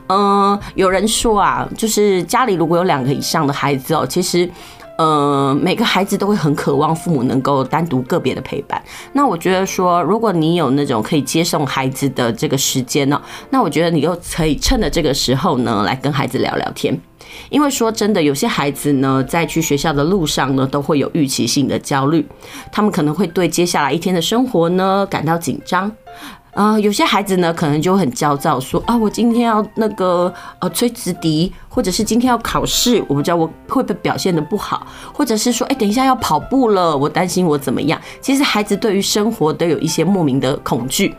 [0.09, 1.24] 嗯，有人说。
[1.25, 4.47] 说啊，就是家里如果有两个以上的孩子哦，其实，
[4.99, 8.79] 呃，每个孩子都会很渴望父母能够单独个别的陪伴。
[9.15, 16.95] 那我觉得说，如果你有那种可以接送孩子的这个时间呢，那我觉得你又可以趁着这个时候呢，来跟孩子聊聊天。
[17.49, 22.29] 因为说真的，有些孩子呢，在去学校的路上呢，都会有预期性的焦虑，
[22.71, 25.91] 他们可能会对接下来一天的生活呢感到紧张。
[26.55, 38.01] 啊、有些孩子呢，可能就很焦躁，说啊，我今天要那个呃吹直笛，或者是今天要考试，我不知道我会不会表现得不好，或者是说，哎，等一下要跑步了，我担心我怎么样。
[38.21, 41.13] 其实孩子对于生活都有一些莫名的恐惧，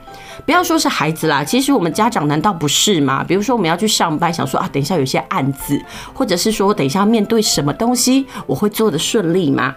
[0.46, 3.22] 不要说是孩子啦，其实我们家长难道不是吗？
[3.22, 5.78] 比如说我们要去上班，想说啊，等一下有些案子，
[6.14, 9.76] 或者是说我等一下面对什么东西，我会做得顺利吗？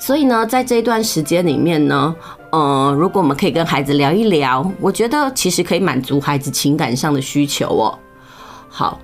[0.00, 2.14] 所以呢，在这一段时间里面呢，
[2.50, 7.98] 呃，如果我们可以跟孩子聊一聊，我觉得其实可以满足孩子情感上的需求哦。
[8.70, 8.98] 好，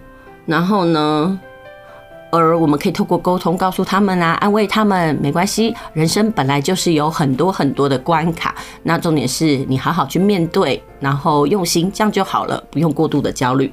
[0.46, 1.38] 然后呢，
[2.32, 13.70] 而我们可以透过沟通告诉他们啊，安慰他们，没关系，人生本来就是有很多很多的关卡，那重点是你好好去面对，然后用心，这样就好了，不用过度的焦虑。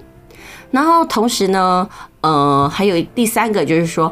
[0.70, 1.88] 然后同时呢，
[2.20, 4.12] 呃，还有第三个就是说。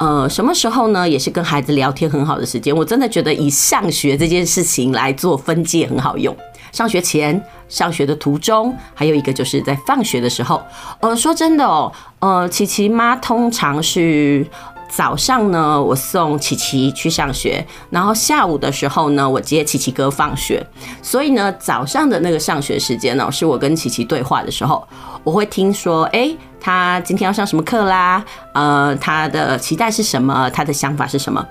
[0.00, 1.06] 呃，什么时候呢？
[1.06, 2.74] 也是跟孩子聊天很好的时间。
[2.74, 6.34] 我真的觉得以上学这件事情来做分界很好用。
[6.72, 10.62] 上学前、上学的途中，还有一个就是在放学的时候。
[11.00, 14.46] 呃，说真的哦，呃，琪琪妈通常是。
[14.92, 20.66] 早上呢，我送琪琪去上学，然后下午的时候呢，我接琪琪哥放学。
[21.00, 24.84] 所以呢，早上的那个上学时间呢，是我跟琪琪对话的时候，
[25.22, 28.24] 我会听说，诶，他今天要上什么课啦？
[28.52, 30.48] 呃，他的期待是什么？
[30.50, 31.44] 他的想法是什么？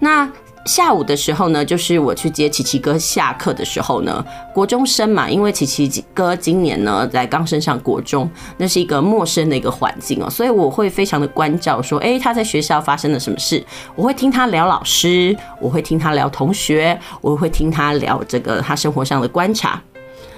[0.00, 0.28] 那。
[0.66, 4.24] 下午的时候呢，就是我去接琪琪哥下课的时候呢，
[4.54, 8.26] 国中生嘛，因为琪琪哥今年呢在刚升上国中，
[8.56, 13.62] 那是一个陌生的一个环境哦，所以我会非常的关照，说，诶，他在学校发生了什么事？
[13.94, 19.78] 我会听他聊老师，我会听他聊同学，我会听他聊这个他生活上的观察。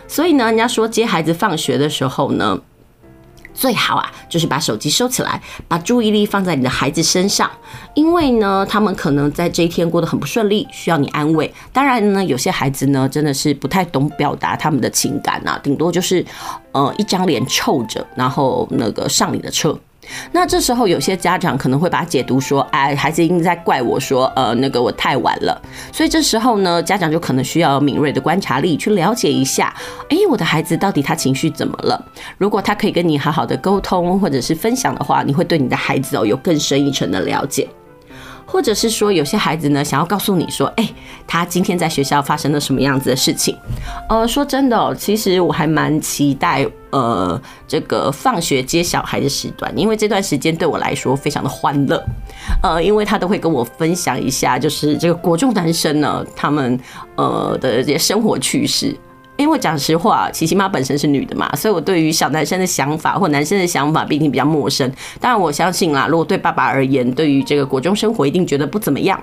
[0.09, 2.59] 所以呢，人家说接孩子放学的时候呢。
[3.57, 7.51] 最好啊，就是把手机收起来，把注意力放在你的孩子身上，
[7.95, 11.53] 因为呢，他们可能在这一天过得很不顺利，需要你安慰。
[11.73, 16.25] 当然呢，有些孩子呢，真的是不太懂表达他们的情感啊，顶多就是，
[16.73, 19.77] 呃，一张脸臭着，然后那个上你的车。
[20.33, 25.61] 那这时候有些家长可能会把解读说，哎，孩子一定在怪我说，呃，那个我太晚了。
[25.93, 29.75] 所以这时候呢，家长就可能需要敏锐的观察力去了解一下，
[30.09, 32.05] 哎，我的孩子到底他情绪怎么了？
[32.39, 37.69] 如果他可以跟你好好的沟通或者是分享的话，你会对你的孩子哦有更深一层的了解。
[38.47, 40.89] 或者是说，有些孩子呢，想要告诉你说，哎，
[41.27, 43.55] 他今天在学校发生了什么样子的事情？
[44.09, 52.03] 呃，说真的，其实我还蛮期待，呃，这个放学接小孩的时段，因为这段时间对我来说非常的欢乐，
[52.63, 56.79] 呃，因为他都会跟我分享一下，就是这个国中男生呢，他们
[57.17, 58.97] 呃的这些生活趣事。
[59.37, 64.91] 因为讲实话，琪琪妈本身是女的嘛，所以我对于小男生的想法或男生的想法毕竟比较陌生。
[65.21, 69.21] 当然，我相信啦，如果对爸爸而言，对于这个国中生活一定觉得不怎么样。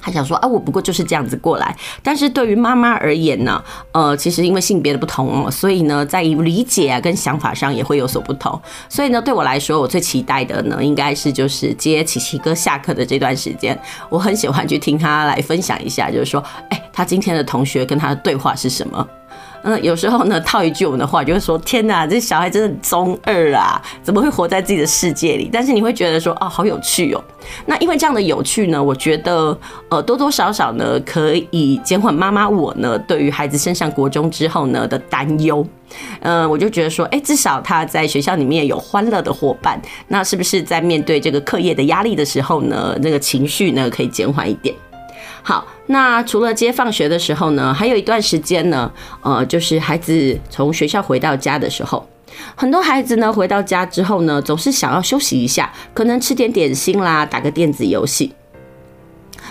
[0.00, 1.76] 他想说啊，我不过就是这样子过来。
[2.04, 3.62] 但是对于妈妈而言呢，
[3.92, 8.58] 呃，其实因为性别的不同，所以呢，在理解啊跟想法上也会有所不同。
[8.88, 19.06] 所以呢，对我来说，我最期待的呢，应该是就是接琪琪哥下课的这段时间，我很喜欢去听他来分享一下，就是说，哎，他今天的同学跟他的对话是什么。
[19.62, 27.22] 嗯，有时候呢，套一句我们的话，就会说：“天哪，这小孩真的中二啊，怎么会活在自己的世界里？”但是你会觉得说：“哦，好有趣哦。”
[27.66, 29.56] 那因为这样的有趣呢，我觉得
[29.88, 35.66] 呃，多多少少呢，可以减缓妈妈我呢对于孩子升上国中之后呢的担忧。
[36.20, 44.74] 嗯，我就觉得说，哎，至少他在学校里面有欢乐的伙伴，那是不是在面对这个课业的压力的时候呢，那个情绪呢可以减缓一点？
[45.48, 48.92] 好，那除了接放学的时候呢，还有一段时间呢，
[49.22, 52.06] 呃，就是孩子从学校回到家的时候，
[52.54, 58.34] 很多孩子呢回到家之后呢，总是想要休息一下，可能吃点点心啦，打个电子游戏。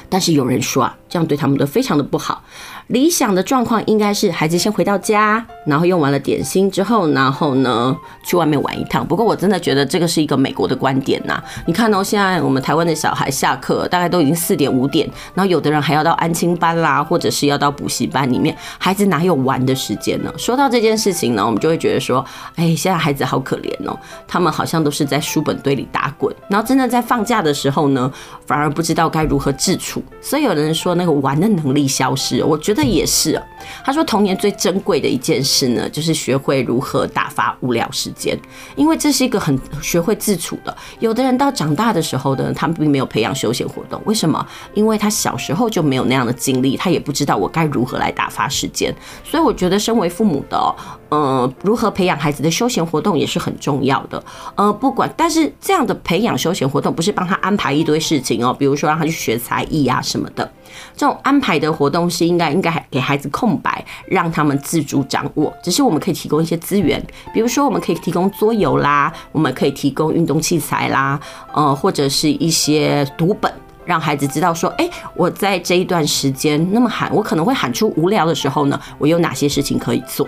[0.07, 2.43] 但是有人说啊，这样对他们都非常的不好。
[2.87, 9.05] 理想的状况应该是孩子先回到家，然后用完了点心之后，然后呢去外面玩一趟。
[9.05, 11.43] 不过我真的觉得这个是一个美国的观点呐。
[11.65, 20.31] 你看哦，现在我们台湾的小孩下课大概都已经四点五点，然后有的人还要到安亲班啦，或者是要到补习班里面，孩子哪有玩的时间呢？
[20.37, 22.23] 说到这件事情呢，我们就会觉得说，
[22.55, 28.09] 哎，现在孩子好可怜哦，他们好像都是在书本堆里打滚，然后真的在放假的时候呢，
[28.45, 30.01] 反而不知道该如何自处。
[30.21, 32.76] 所以有人说那个玩的能力消失，我觉得。
[32.77, 33.43] 这也是啊，
[33.83, 38.37] 他说童年最珍贵的一件事呢，就是学会如何打发无聊时间，
[38.75, 40.77] 因为这是一个很学会自处的。
[40.99, 44.45] 有的人到长大的时候呢，他们并没有培养休闲活动，为什么？
[44.75, 48.93] 因为他小时候就没有那样的经历，他也不知道我该如何来打发时间。
[49.23, 50.75] 所以我觉得，身为父母的，
[51.09, 54.23] 呃，如何培养孩子的休闲活动也是很重要的。
[54.53, 60.47] 呃，不管，但是这样的培养休闲活动，不是帮他安排一堆事情哦，比如说让他去学才艺啊什么的。
[60.95, 65.53] 这种安排的活动是应该应该给孩子空白，让他们自主掌握。
[65.63, 67.03] 只是我们可以提供一些资源，
[67.33, 71.19] 比如说我们可以提供桌游啦，我们可以提供运动器材啦，
[71.53, 73.51] 呃，或者是一些读本，
[73.85, 80.27] 让孩子知道说，哎，我在这一段时间那么喊，我可能会喊出无聊的时候呢，我有哪些事情可以做。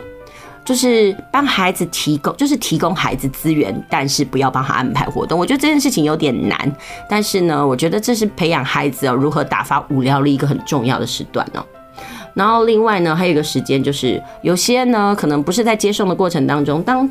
[0.69, 5.39] 就是帮孩子提供，就是提供孩子资源，但是不要帮他安排活动。
[5.39, 6.71] 我觉得这件事情有点难，
[7.09, 11.65] 但是呢，我觉得这是培养孩子哦如何打发无聊的一个很重要的时段哦。
[12.35, 17.09] 然后另外呢，还有一个时间就是有些呢可能不是在接送的过程当中，当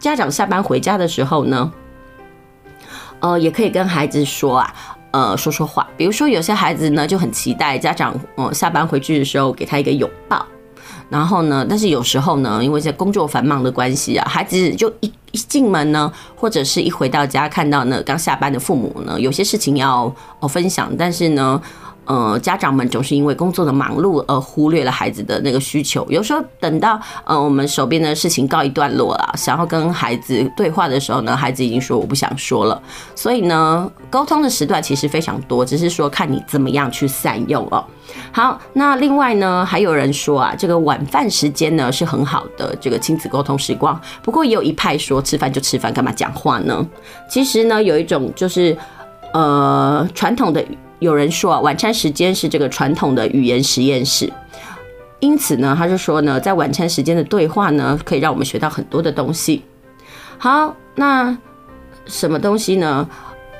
[0.00, 1.72] 家长下班回家的时候呢，
[3.20, 4.74] 呃，也可以跟孩子说啊，
[5.12, 5.86] 呃，说说话。
[5.96, 10.44] 比如说有些孩子呢就很期待家长呃下班回去的时候给他一个拥抱。
[11.08, 21.60] 然后呢，但是有时候呢，因为在工作繁忙的关系啊，孩子就一一进门呢，或者是一回到家看到呢刚下班的父母呢，有些事情要哦分享，但是呢。
[22.06, 26.06] 呃，家长们总是因为工作的忙碌而忽略了孩子的那个需求。
[26.08, 32.80] 有时候等到呃我们手边的事情告一段落了，想要跟孩子对话的时候呢，孩子已经说我不想说了。
[33.14, 37.84] 所以呢，沟通的时段其实非常多，只是说看你怎么样去善用哦。
[38.30, 44.00] 好，那另外呢，还有人说啊，这个晚饭时间呢是很好的这个亲子沟通时光。
[44.22, 46.86] 不过也有一派说，吃饭就吃饭，干嘛讲话呢？
[47.28, 48.76] 其实呢，有一种就是
[49.32, 50.64] 呃传统的。
[50.98, 54.32] 有人说啊，晚餐时间是这个传统的语言实验室，
[55.20, 59.62] 因此呢，他就说呢，在晚餐时间的对话呢，可以让我们学到很多的东西。
[60.38, 61.36] 好，那
[62.06, 63.08] 什么东西呢？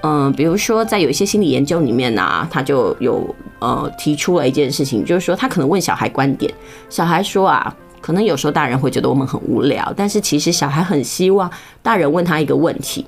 [0.03, 6.53] 嗯，比如说在有一些心理研究里面呢、啊，他就有呃提出了一件事情，就是说他可能问小孩观点，
[6.89, 11.51] 小孩说啊，可能有时候大人会觉得我们很无聊，但是其实小孩很希望
[11.83, 13.05] 大人问他一个问题。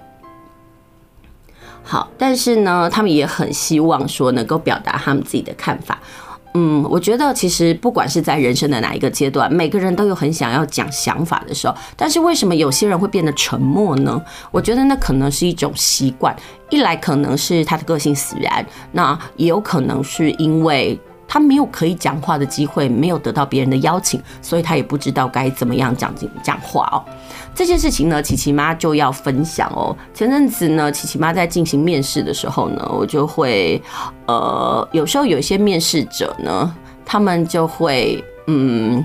[1.91, 5.99] 好，但是呢，他们也很希望说能够表达他们自己的看法。
[6.53, 14.23] 嗯，我觉得其实不管是在人生的哪一个阶段，每个人都有很想要讲想法的时候，但是为什么有些人会变得沉默呢？
[14.51, 16.37] 我觉得那可能是一种习惯，
[16.69, 21.01] 一来可能是他的个性使然，那也有可能是因为。
[21.31, 26.11] 他没有可以讲话的机会，没有得到别人的邀请，所以他也不知道该怎么样讲
[26.43, 27.05] 讲话哦。
[27.59, 29.93] 这件事情呢，琪琪妈就要分享哦。
[30.15, 33.83] 前阵子呢，琪琪妈在进行面试的时候呢，我就会
[34.29, 36.73] 呃，有时候有一些面试者呢，
[37.05, 39.05] 他们就会嗯，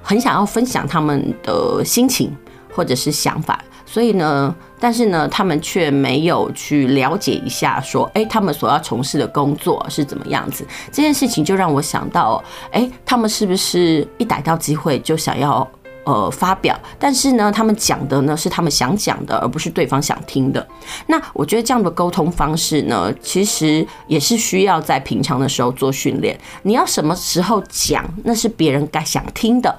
[0.00, 2.32] 很想要分享他们的心情
[2.72, 3.60] 或者是想法。
[3.84, 10.64] 所以呢，但是呢，他们却没有去了解一下，说，哎、他们所要从事的工作是怎么样子？
[10.92, 12.40] 这件事情就让我想到，
[12.70, 15.66] 哎、他们是不是一逮到机会就想要
[16.08, 16.74] 呃发表？
[16.98, 20.66] 但是呢，他们讲的呢是他们想讲的，而不是对方想听的。
[21.06, 26.38] 那我觉得这样的沟通方式呢，其实也是需要在平常的时候做训练。
[26.62, 29.78] 你要什么时候讲，那是别人该想听的。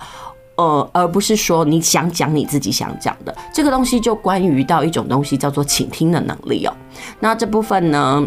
[0.55, 6.73] 呃，而不是说你想讲你自己想讲的这个东西，就关于到一种东西叫做倾听的能力哦。
[7.21, 8.23] 那这部分呢，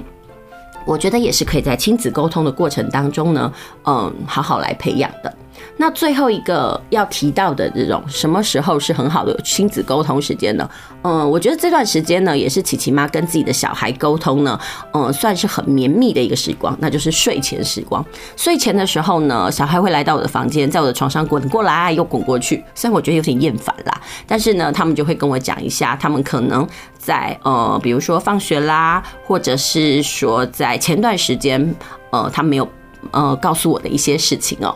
[0.87, 3.53] 我觉得也是可以在亲子沟通的过程当中呢，
[3.85, 5.33] 嗯，好好来培养的。
[5.83, 10.71] 那最后一个要提到的这种什么时候是很好的亲子沟通时间呢？
[11.03, 14.57] 嗯，我觉得这段时间呢，也是琪琪妈跟自己的小孩沟通呢，
[14.93, 18.05] 嗯，算是很绵密的一个时光，那就是睡前时光。
[18.37, 26.65] 睡前的时候呢，小孩会来到我的房间，在我的床上滚过来又滚过去，虽然我觉得有点厌烦啦，但是呢，他们就会跟我讲一下，他们可能
[26.97, 31.75] 在呃，比如说放学啦，或者是说在前段时间，
[32.11, 32.69] 呃，他没有
[33.11, 34.73] 呃告诉我的一些事情哦。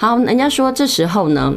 [0.00, 1.52] 好，人家说这时候呢，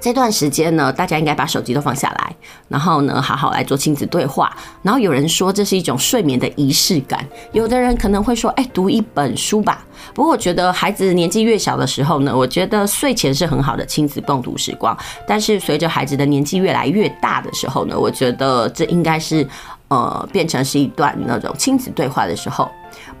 [0.00, 2.34] 这段时间呢，大家应该把手机都放下来，
[2.66, 4.52] 然后呢，好好来做亲子对话。
[4.82, 9.86] 然后有人说这是一种睡眠的仪式感，有的人可能会说，哎，读一本书吧。
[10.12, 14.98] 不过我觉得孩子年纪越小的时候呢，我觉得睡前是很好的亲子共读时光。
[15.24, 19.46] 但是随着孩子的年纪越来越大的时候呢，我觉得这应该是
[19.92, 22.66] 呃，变成是一段那种亲子对话的时候。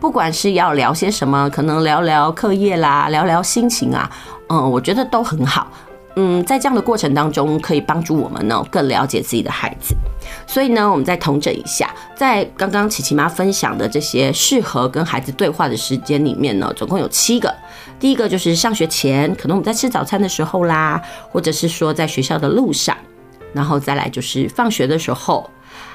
[0.00, 4.10] 不管是要聊些什么，可能聊聊课业啦，聊聊心情啊，
[4.48, 5.70] 嗯，我觉得都很好。
[6.16, 9.94] 嗯，在这样的过程当中，可以帮助我们呢更了解自己的孩子。
[10.46, 17.54] 所以呢，我们再统整一下，在刚刚琪琪妈分享的这些适合跟孩子对话的时间里面呢，总共有七个。
[18.00, 21.00] 第一个就是上学前，可能我们在吃早餐的时候啦，
[21.30, 22.96] 或者是说在学校的路上，
[23.52, 25.50] 然后再来就是放学的时候。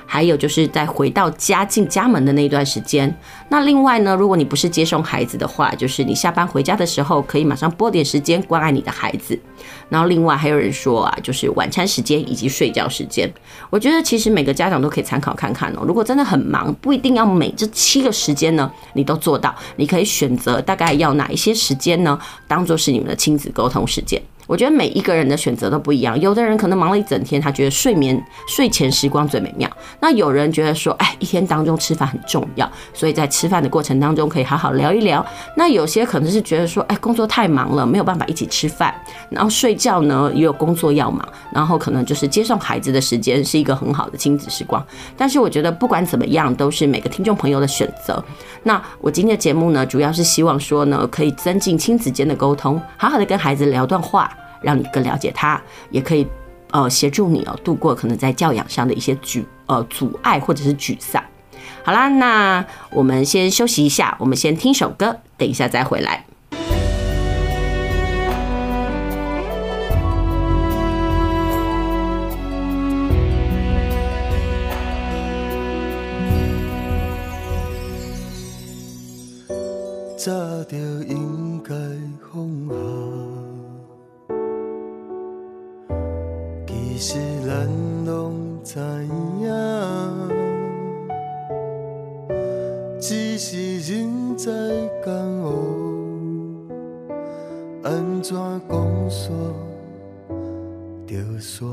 [0.08, 3.14] 还有就是在回到家进家门的那一段时间。
[3.50, 9.38] 那另外呢，如果你不是接送孩子的话，就是你下班回家的时候，可以马上拨点时间关爱你的孩子。
[9.90, 13.32] 然后另外还有人说啊，就是晚餐时间以及睡觉时间。
[13.70, 15.84] 我觉得其实每个家长都可以参考看看哦。
[15.86, 19.54] 如果真的很忙，不一定要每这七个时间呢，你都做到。
[19.76, 24.22] 你可以选择大概要哪一些时间呢，当做是你们的亲子沟通时间。
[24.48, 29.70] 我觉得每一个人的选择都不一样，有的人可能忙了一整天，他觉得睡眠睡前时光最美妙。
[30.00, 35.24] 那有人觉得说，哎，一天当中吃饭很重要，所以在吃饭的过程当中可以好好聊一聊。
[35.56, 38.96] 那有些可能是觉得说，哎，工作太忙了，没有办法一起吃饭，
[39.30, 44.82] 然后睡觉呢也有工作要忙，然后可能就是接送孩子的时间是一个很好的亲子时光。
[45.18, 48.24] 但是我觉得不管怎么样，都是每个听众朋友的选择。
[48.64, 54.32] 那我今天的节目呢，主要是希望说呢，可以增进亲子间的沟通，好好的跟孩子聊段话。
[54.62, 56.28] 让你更了解他，也可以
[56.72, 61.24] 呃协助你哦度过可能在教养上的一些阻呃阻碍或者是沮丧。
[61.84, 66.26] 好啦，那我们先休息一下，我们先听首歌，等一下再回来。
[80.18, 80.34] 早
[80.66, 80.78] 就
[87.48, 87.66] 咱
[88.06, 89.48] 拢知影，
[93.00, 94.52] 只是人在
[95.06, 96.68] 江湖，
[97.84, 98.36] 安怎
[98.68, 99.30] 讲煞
[101.08, 101.66] 就煞。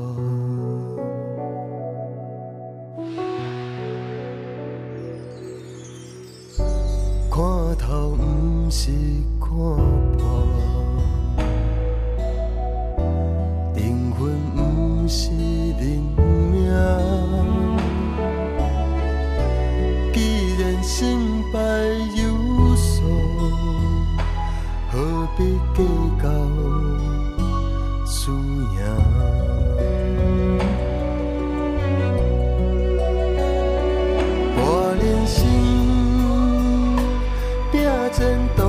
[7.29, 7.43] 看
[7.77, 8.91] 透不是
[9.41, 10.23] 看破。
[13.75, 14.23] 灵魂
[15.07, 15.29] 是
[15.79, 15.83] 认
[16.17, 16.65] 命，
[20.11, 20.17] 既
[20.59, 20.93] 然成
[21.53, 21.59] 败
[22.15, 23.03] 有数，
[24.91, 24.93] 何
[25.37, 25.43] 必
[25.75, 25.77] 计
[26.21, 26.23] 较
[28.05, 28.77] 输赢？
[34.57, 34.63] 我
[34.99, 35.37] 连心
[37.71, 37.73] 拼
[38.11, 38.17] 前
[38.57, 38.64] 途。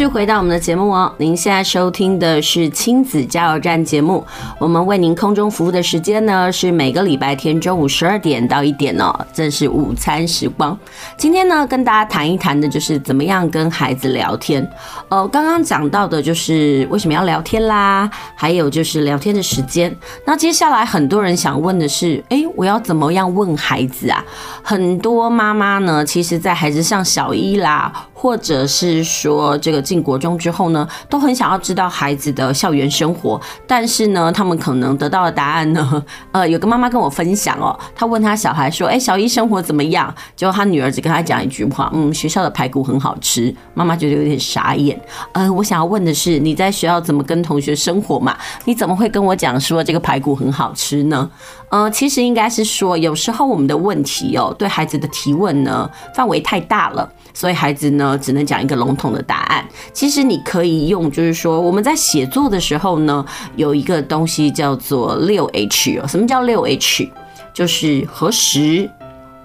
[0.00, 4.26] 续回到我们的节目哦，您现在收听的是亲子加油站节目。
[4.58, 10.76] 我们为您空中服务的时间呢，是每个礼拜天中午十二点到一点哦，正是午餐时光。
[11.16, 14.68] 今天呢，跟大家谈一谈的就是怎么样跟孩子聊天。
[15.08, 19.94] 呃，刚刚讲到的就是为什么要聊天啦，还有就是聊天的时间。
[20.26, 24.24] 那接下来很多人想问的是，哎，我要怎么样问孩子啊？
[24.62, 28.06] 很多妈妈呢，其实在孩子上小一啦。
[28.20, 40.14] 或者是说，这个进国中之后呢，都很想要知道孩子的校园生活，但是呢，他们可能得到的答案呢，呃，有个妈妈跟我分享哦，她问她小孩说，哎，小生活怎么样？
[40.36, 43.54] 结果他女儿只跟他讲一句话，嗯，学校的排骨很好吃。
[43.74, 45.00] 妈妈觉得有点傻眼。
[45.32, 48.36] 呃，我想要问的是，你在学校怎么跟同学生活嘛？
[48.64, 51.30] 你怎么会跟我讲说这个排骨很好吃呢？
[51.70, 57.08] 呃，其实应该是说，有时候我们的问题哦，对孩子的提问呢，范围太大了。
[57.32, 59.64] 所以孩子呢，只能讲一个笼统的答案。
[59.92, 66.08] 其实你可以用，就是说我们在写作的时候呢，有一个东西叫做六 H 哦。
[66.08, 67.08] 什么叫六 H？
[67.54, 68.90] 就是何时、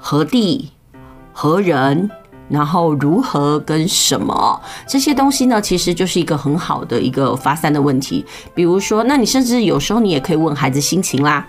[0.08, 0.70] 何地、
[1.34, 2.12] 何人，
[2.47, 5.60] 然后如何跟什么这些东西呢？
[5.60, 8.24] 其实就是一个很好的一个发散的问题。
[8.53, 11.43] 比如说，那你甚至有时候你也可以问孩子心情啦。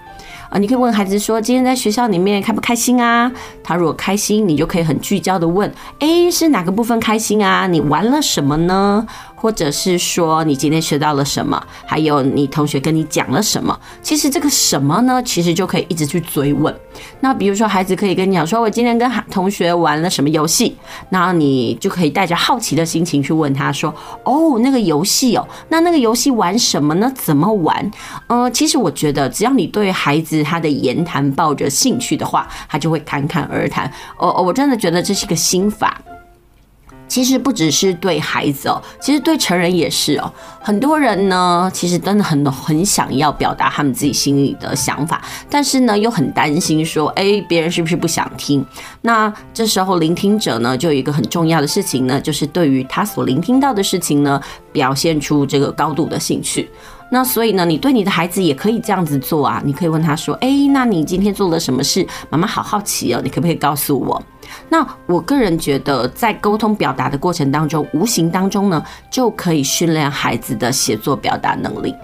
[0.49, 3.31] 啊，你可以问孩子说：“今天在学校里面开不开心啊？”
[3.63, 7.67] 他如果开心，你就可以很聚焦的问：“诶，是哪个部分开心啊？
[7.67, 9.07] 你玩了什么呢？”
[9.37, 13.79] 或者是说你今天学到了什么，还有你同学跟你讲了什么？
[14.03, 16.75] 其实这个什么呢，其实就可以一直去追问。
[17.21, 20.77] 那比如说孩子可以跟你讲说，我今天跟同学玩了什么游戏，
[21.11, 27.13] 那你就可以带着好奇的心情去问他说，哦，那个游戏哦，那那个游戏玩什么呢？
[27.15, 27.91] 怎么玩？
[28.29, 33.87] 呃，其实我觉得只要你对孩子他的言谈抱着兴趣的话，他就会侃侃而谈。
[34.19, 36.01] 哦哦，我真的觉得这是一个心法。
[37.09, 40.33] 其实不只是对孩子哦，其实对成人也是哦。
[40.61, 48.65] 很多人呢，其实真的很很想要表达他们自己心里的想法，但是呢，又很担心说，哎，别人是不是不想听？
[49.03, 54.41] 那这时候聆听者呢，就有一个很重要的事情呢，就是对于他所聆听到的事情呢，
[54.73, 56.69] 表现出这个高度的兴趣。
[57.09, 62.05] 那所以呢，你对你的孩子也可以这样子做啊，你可以问他说，哎，那你今天做了什么事？
[62.31, 64.21] 妈妈好好奇哦，你可不可以告诉我？
[64.69, 71.95] 那我个人觉得，在沟通表达的过程当中，无形当中呢，就可以训练孩子的写作表达能力。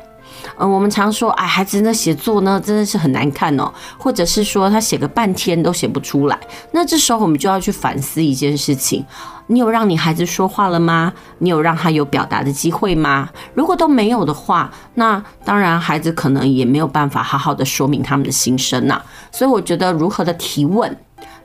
[0.59, 6.39] 嗯，我们常说，哎，孩子的写作呢，真的是很难看哦，或者是说他写个半天都写不出来。
[6.73, 9.05] 那这时候我们就要去反思一件事情：
[9.47, 11.13] 你有让你孩子说话了吗？
[11.39, 13.31] 你有让他有表达的机会吗？
[13.55, 19.01] 如果都没有的话，那当然孩子可能也没有办法好好的说明他们的心声呐。
[19.31, 20.95] 所以我觉得，如何的提问。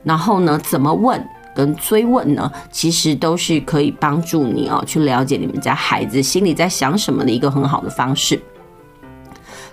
[0.08, 1.22] 然后呢，怎么问
[1.54, 2.50] 跟追问呢？
[2.72, 8.42] 其实都是可以帮助你哦，去了解你们家孩子心里在想什么的一个很好的方式。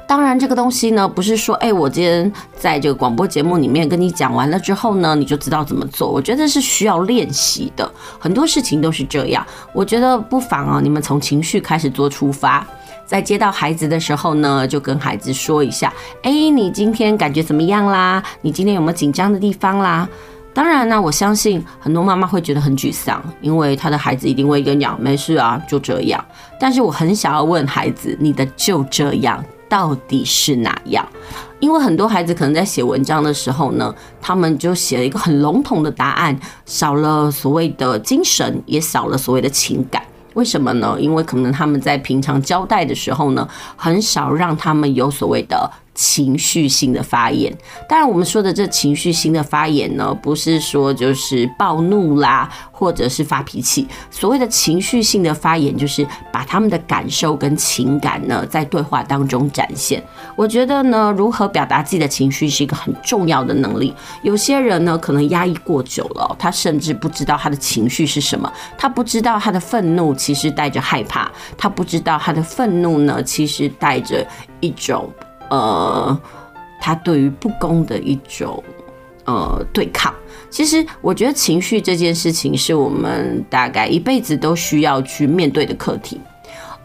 [0.07, 6.11] 当然，这个东西呢，不是说，哎，我今天在这个广播节目里面跟你讲完了之后呢，你就知道怎么做。
[6.11, 9.47] 我觉得是需要练习的，很多事情都是这样。
[9.73, 12.67] 我觉得不妨啊，你们从情绪开始做出发，
[13.07, 15.93] 在接到孩子的时候呢，就跟孩子说一下，
[16.23, 18.23] 哎，你今天感觉怎么样啦？
[18.41, 20.09] 你今天有没有紧张的地方啦？
[20.53, 26.25] 当然呢，我相信很多妈妈会觉得很沮丧，因为她的孩子一定会跟讲，没事啊，就这样。
[26.61, 31.05] 但是我很想要问孩子，你的就这样到底是哪样？
[31.59, 40.03] 因为很多孩子可能在写文章的时候呢，他们就写了一个很笼统的答案，少了所谓的精神，也少了所谓的情感。
[40.35, 40.97] 为什么呢？
[41.01, 45.71] 因为可能他们在平常交代的时候呢，很少让他们有所谓的。
[45.95, 47.57] 情绪性的发言，
[47.89, 53.87] 当然我们说的这情绪性的发言呢，不是说就是暴怒啦，或者是发脾气。
[54.11, 60.03] 所谓的情绪性的发言，就是把他们的感受跟情感呢，在对话当中展现。
[60.35, 63.95] 我觉得呢，如何表达自己的情绪是一个很重要的能力。
[64.23, 74.27] 有些人呢，可能压抑过久了，他甚至不知道他的情绪是什么，他不知道他的愤怒其实带着害怕，他不知道他的愤怒呢，其实带着
[74.61, 75.09] 一种。
[75.51, 76.21] 呃，
[76.81, 78.63] 他对于不公的一种
[79.25, 80.13] 呃对抗，
[80.51, 86.21] 其实我觉得情绪这件事情是我们大概一辈子都需要去面对的课题。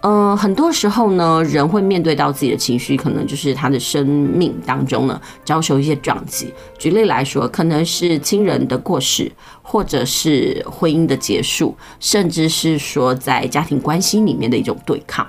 [0.01, 6.53] 呃，很多时候呢，人会面对到自己的情绪，可能就是他的生命当中呢遭受一些撞击。
[6.77, 9.29] 举例来说，可能是亲人的过世，
[9.61, 15.27] 或者是婚姻的结束，甚至是说在家庭关系里面的一种对抗。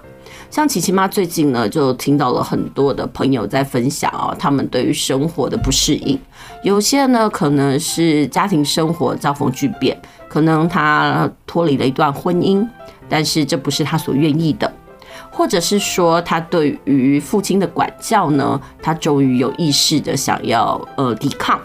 [0.50, 6.18] 像琪琪妈最近呢，就听到了很多的朋友在分享哦，他们对于生活的不适应。
[6.64, 9.96] 有些呢，可能是家庭生活遭逢巨变，
[10.28, 12.66] 可能他脱离了一段婚姻，
[13.08, 14.70] 但是这不是他所愿意的，
[15.30, 21.60] 或者是说他对于父亲的管教呢，他终于有意识的想要呃抵抗。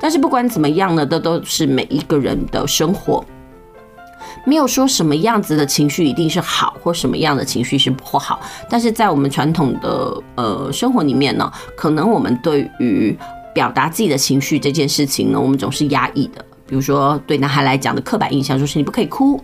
[0.00, 3.24] 但是不管怎么样呢，这都是每一个人的生活。
[4.44, 8.40] 没有说什么样子的情绪一定是好，或什么样的情绪是不好。
[8.68, 13.16] 但是在我们传统的呃生活里面呢，可能我们对于
[13.54, 16.44] 表达自己的情绪这件事情呢，我们总是压抑的。
[16.66, 19.42] 比如说，对男孩来讲的刻板印象就是你不可以哭。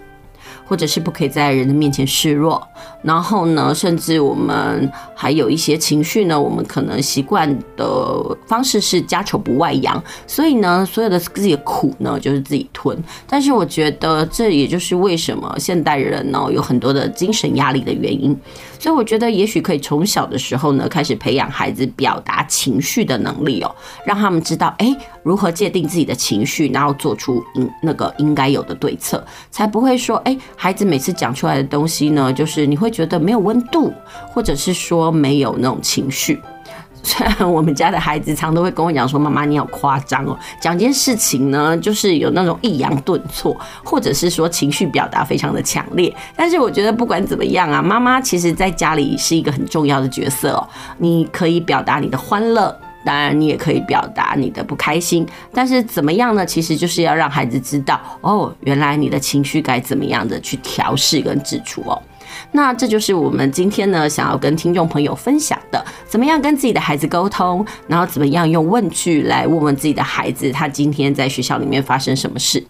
[0.66, 2.60] 或者是不可以在人的面前示弱，
[3.02, 12.96] 然后呢，甚至我们还有一些情绪呢，我们可能习惯的方式是家丑不外扬，所以呢，所有的自己的苦呢，就是自己吞。
[13.28, 18.36] 但是我觉得这也就是为什么现代人呢有很多的精神压力的原因。
[18.78, 24.94] 所以我觉得也许可以从小的时候呢，开始培养孩子表达情绪的能力哦，让他们知道哎，
[25.27, 29.20] 如何界定自己的情绪，然后做出应那个应该有的对策，
[29.51, 30.39] 才不会说哎。
[30.55, 33.93] 孩子每次讲出来的东西呢，就是你会觉得没有温度，
[34.29, 36.41] 或者是说没有那种情绪。
[37.03, 50.68] 虽然我们家的孩子常都会跟我讲说：“妈妈，你好夸张哦，讲件事情呢，就是有那种抑扬顿挫，或者是说情绪表达非常的强烈。”但是我觉得不管怎么样啊，妈妈其实在家里是一个很重要的角色哦。
[50.99, 52.77] 你可以表达你的欢乐。
[53.07, 56.44] 当然，你也可以表达你的不开心，但是怎么样呢？
[56.44, 62.02] 其实就是要让孩子知道，哦，原来你的情绪该怎么样的去调试跟指出哦。
[62.50, 72.62] 那这就是我们今天呢想要跟听众朋友分享的，怎么样跟自己的孩子沟通，然后怎么样用问句来问问自己的孩子，他今天在学校里面发生什么事，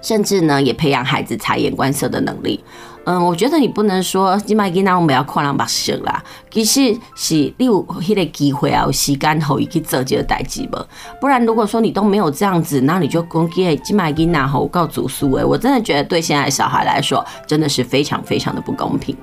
[0.00, 2.62] 甚至呢也培养孩子察言观色的能力。
[3.04, 10.78] 嗯，我觉得你不能说你买给那我们要看人把事啦，其实是你有那个机会啊，有时间后一去做这个代志不？
[11.18, 19.16] 不然如果说你都没有这样子，那你就攻击你买给那吼告主诉诶，我真的觉得对现在小孩来说真的是非常非常的不公平。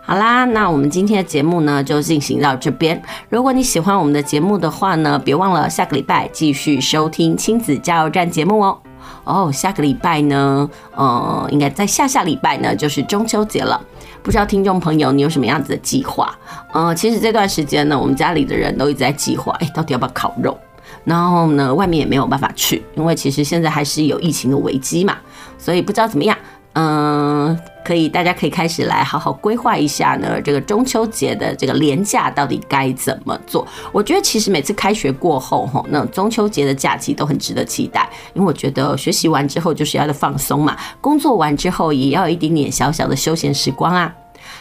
[0.00, 3.00] 好啦，那我们今天的节目呢就进行到这边。
[3.28, 8.78] 如果你喜欢我们的节目的话呢，别忘了下个礼拜继续收听亲子加油站节目哦。
[9.24, 13.80] 哦，下个礼拜呢，呃，应该在下下礼拜呢，就是中秋节了。
[14.22, 16.36] 不知道听众朋友你有什么样子的计划？
[16.72, 20.56] 呃，其实这段时间呢，我们家里的人都一直在计划，哎，到底要不要烤肉？
[21.04, 25.16] 然后呢，外面也没有办法去，因为其实现在还是有疫情的危机嘛，
[25.56, 26.36] 所以不知道怎么样。
[26.74, 30.40] 嗯，可以，大家可以开始来好好规划一下呢。
[30.40, 33.66] 这个中秋节的这个连假到底该怎么做？
[33.90, 44.14] 我觉得其实每次开学过后，哈，那中秋节的假期都很值得期待，因为我觉得学习完之后就是要的放松嘛，工作完之后也要一点点小小的休闲时光啊。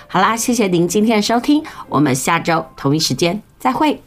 [0.08, 4.02] 好啦，谢谢您今天的收听，我们下周同一时间再会。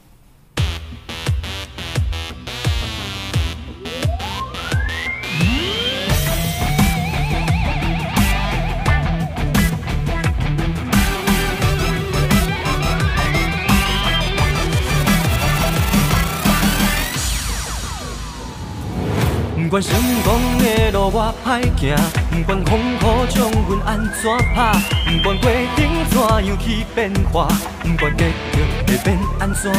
[19.72, 19.90] 管成
[20.22, 21.96] 功的路我歹行，
[22.30, 23.00] 不管风雨
[23.30, 24.76] 将阮安怎打，
[25.08, 27.48] 不管过程怎样去变化，
[27.80, 29.72] 不管结局会变安怎，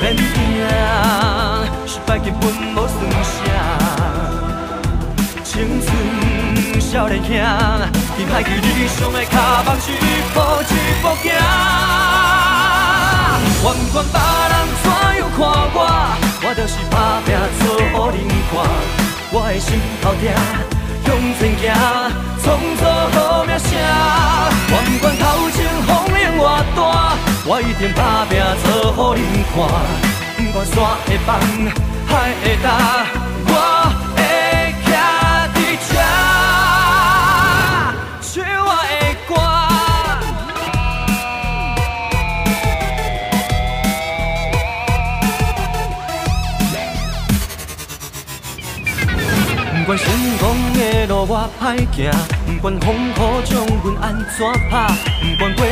[0.00, 0.24] 免惊，
[1.86, 3.36] 失败根本无算啥。
[5.44, 5.52] 青
[5.84, 7.28] 春少年兄，
[8.16, 9.92] 紧摆起理想的脚步，一
[10.32, 11.28] 步一步行。
[13.60, 14.16] 不管别
[14.48, 14.90] 人怎
[15.20, 15.38] 样看
[15.74, 15.78] 我，
[16.44, 16.94] 我就是打
[17.26, 17.28] 拼
[17.60, 17.62] 做
[18.10, 19.01] 予恁看。
[19.34, 20.22] 我的心头疼，
[21.06, 21.64] 向前行，
[22.44, 22.44] 创
[22.76, 23.70] 造好名声。
[24.68, 25.56] 我不管头前
[25.88, 26.40] 风浪偌
[26.76, 26.80] 大，
[27.46, 29.18] 我一定打拼做好恁
[29.48, 29.56] 看。
[30.36, 30.76] 不管山
[31.06, 31.32] 会崩，
[32.06, 32.10] 海
[32.44, 32.68] 会干，
[49.82, 50.06] 不管成
[50.38, 52.08] 功的路我歹行，
[52.46, 53.10] 不管风雨
[53.44, 55.66] 将阮安怎打，不管过。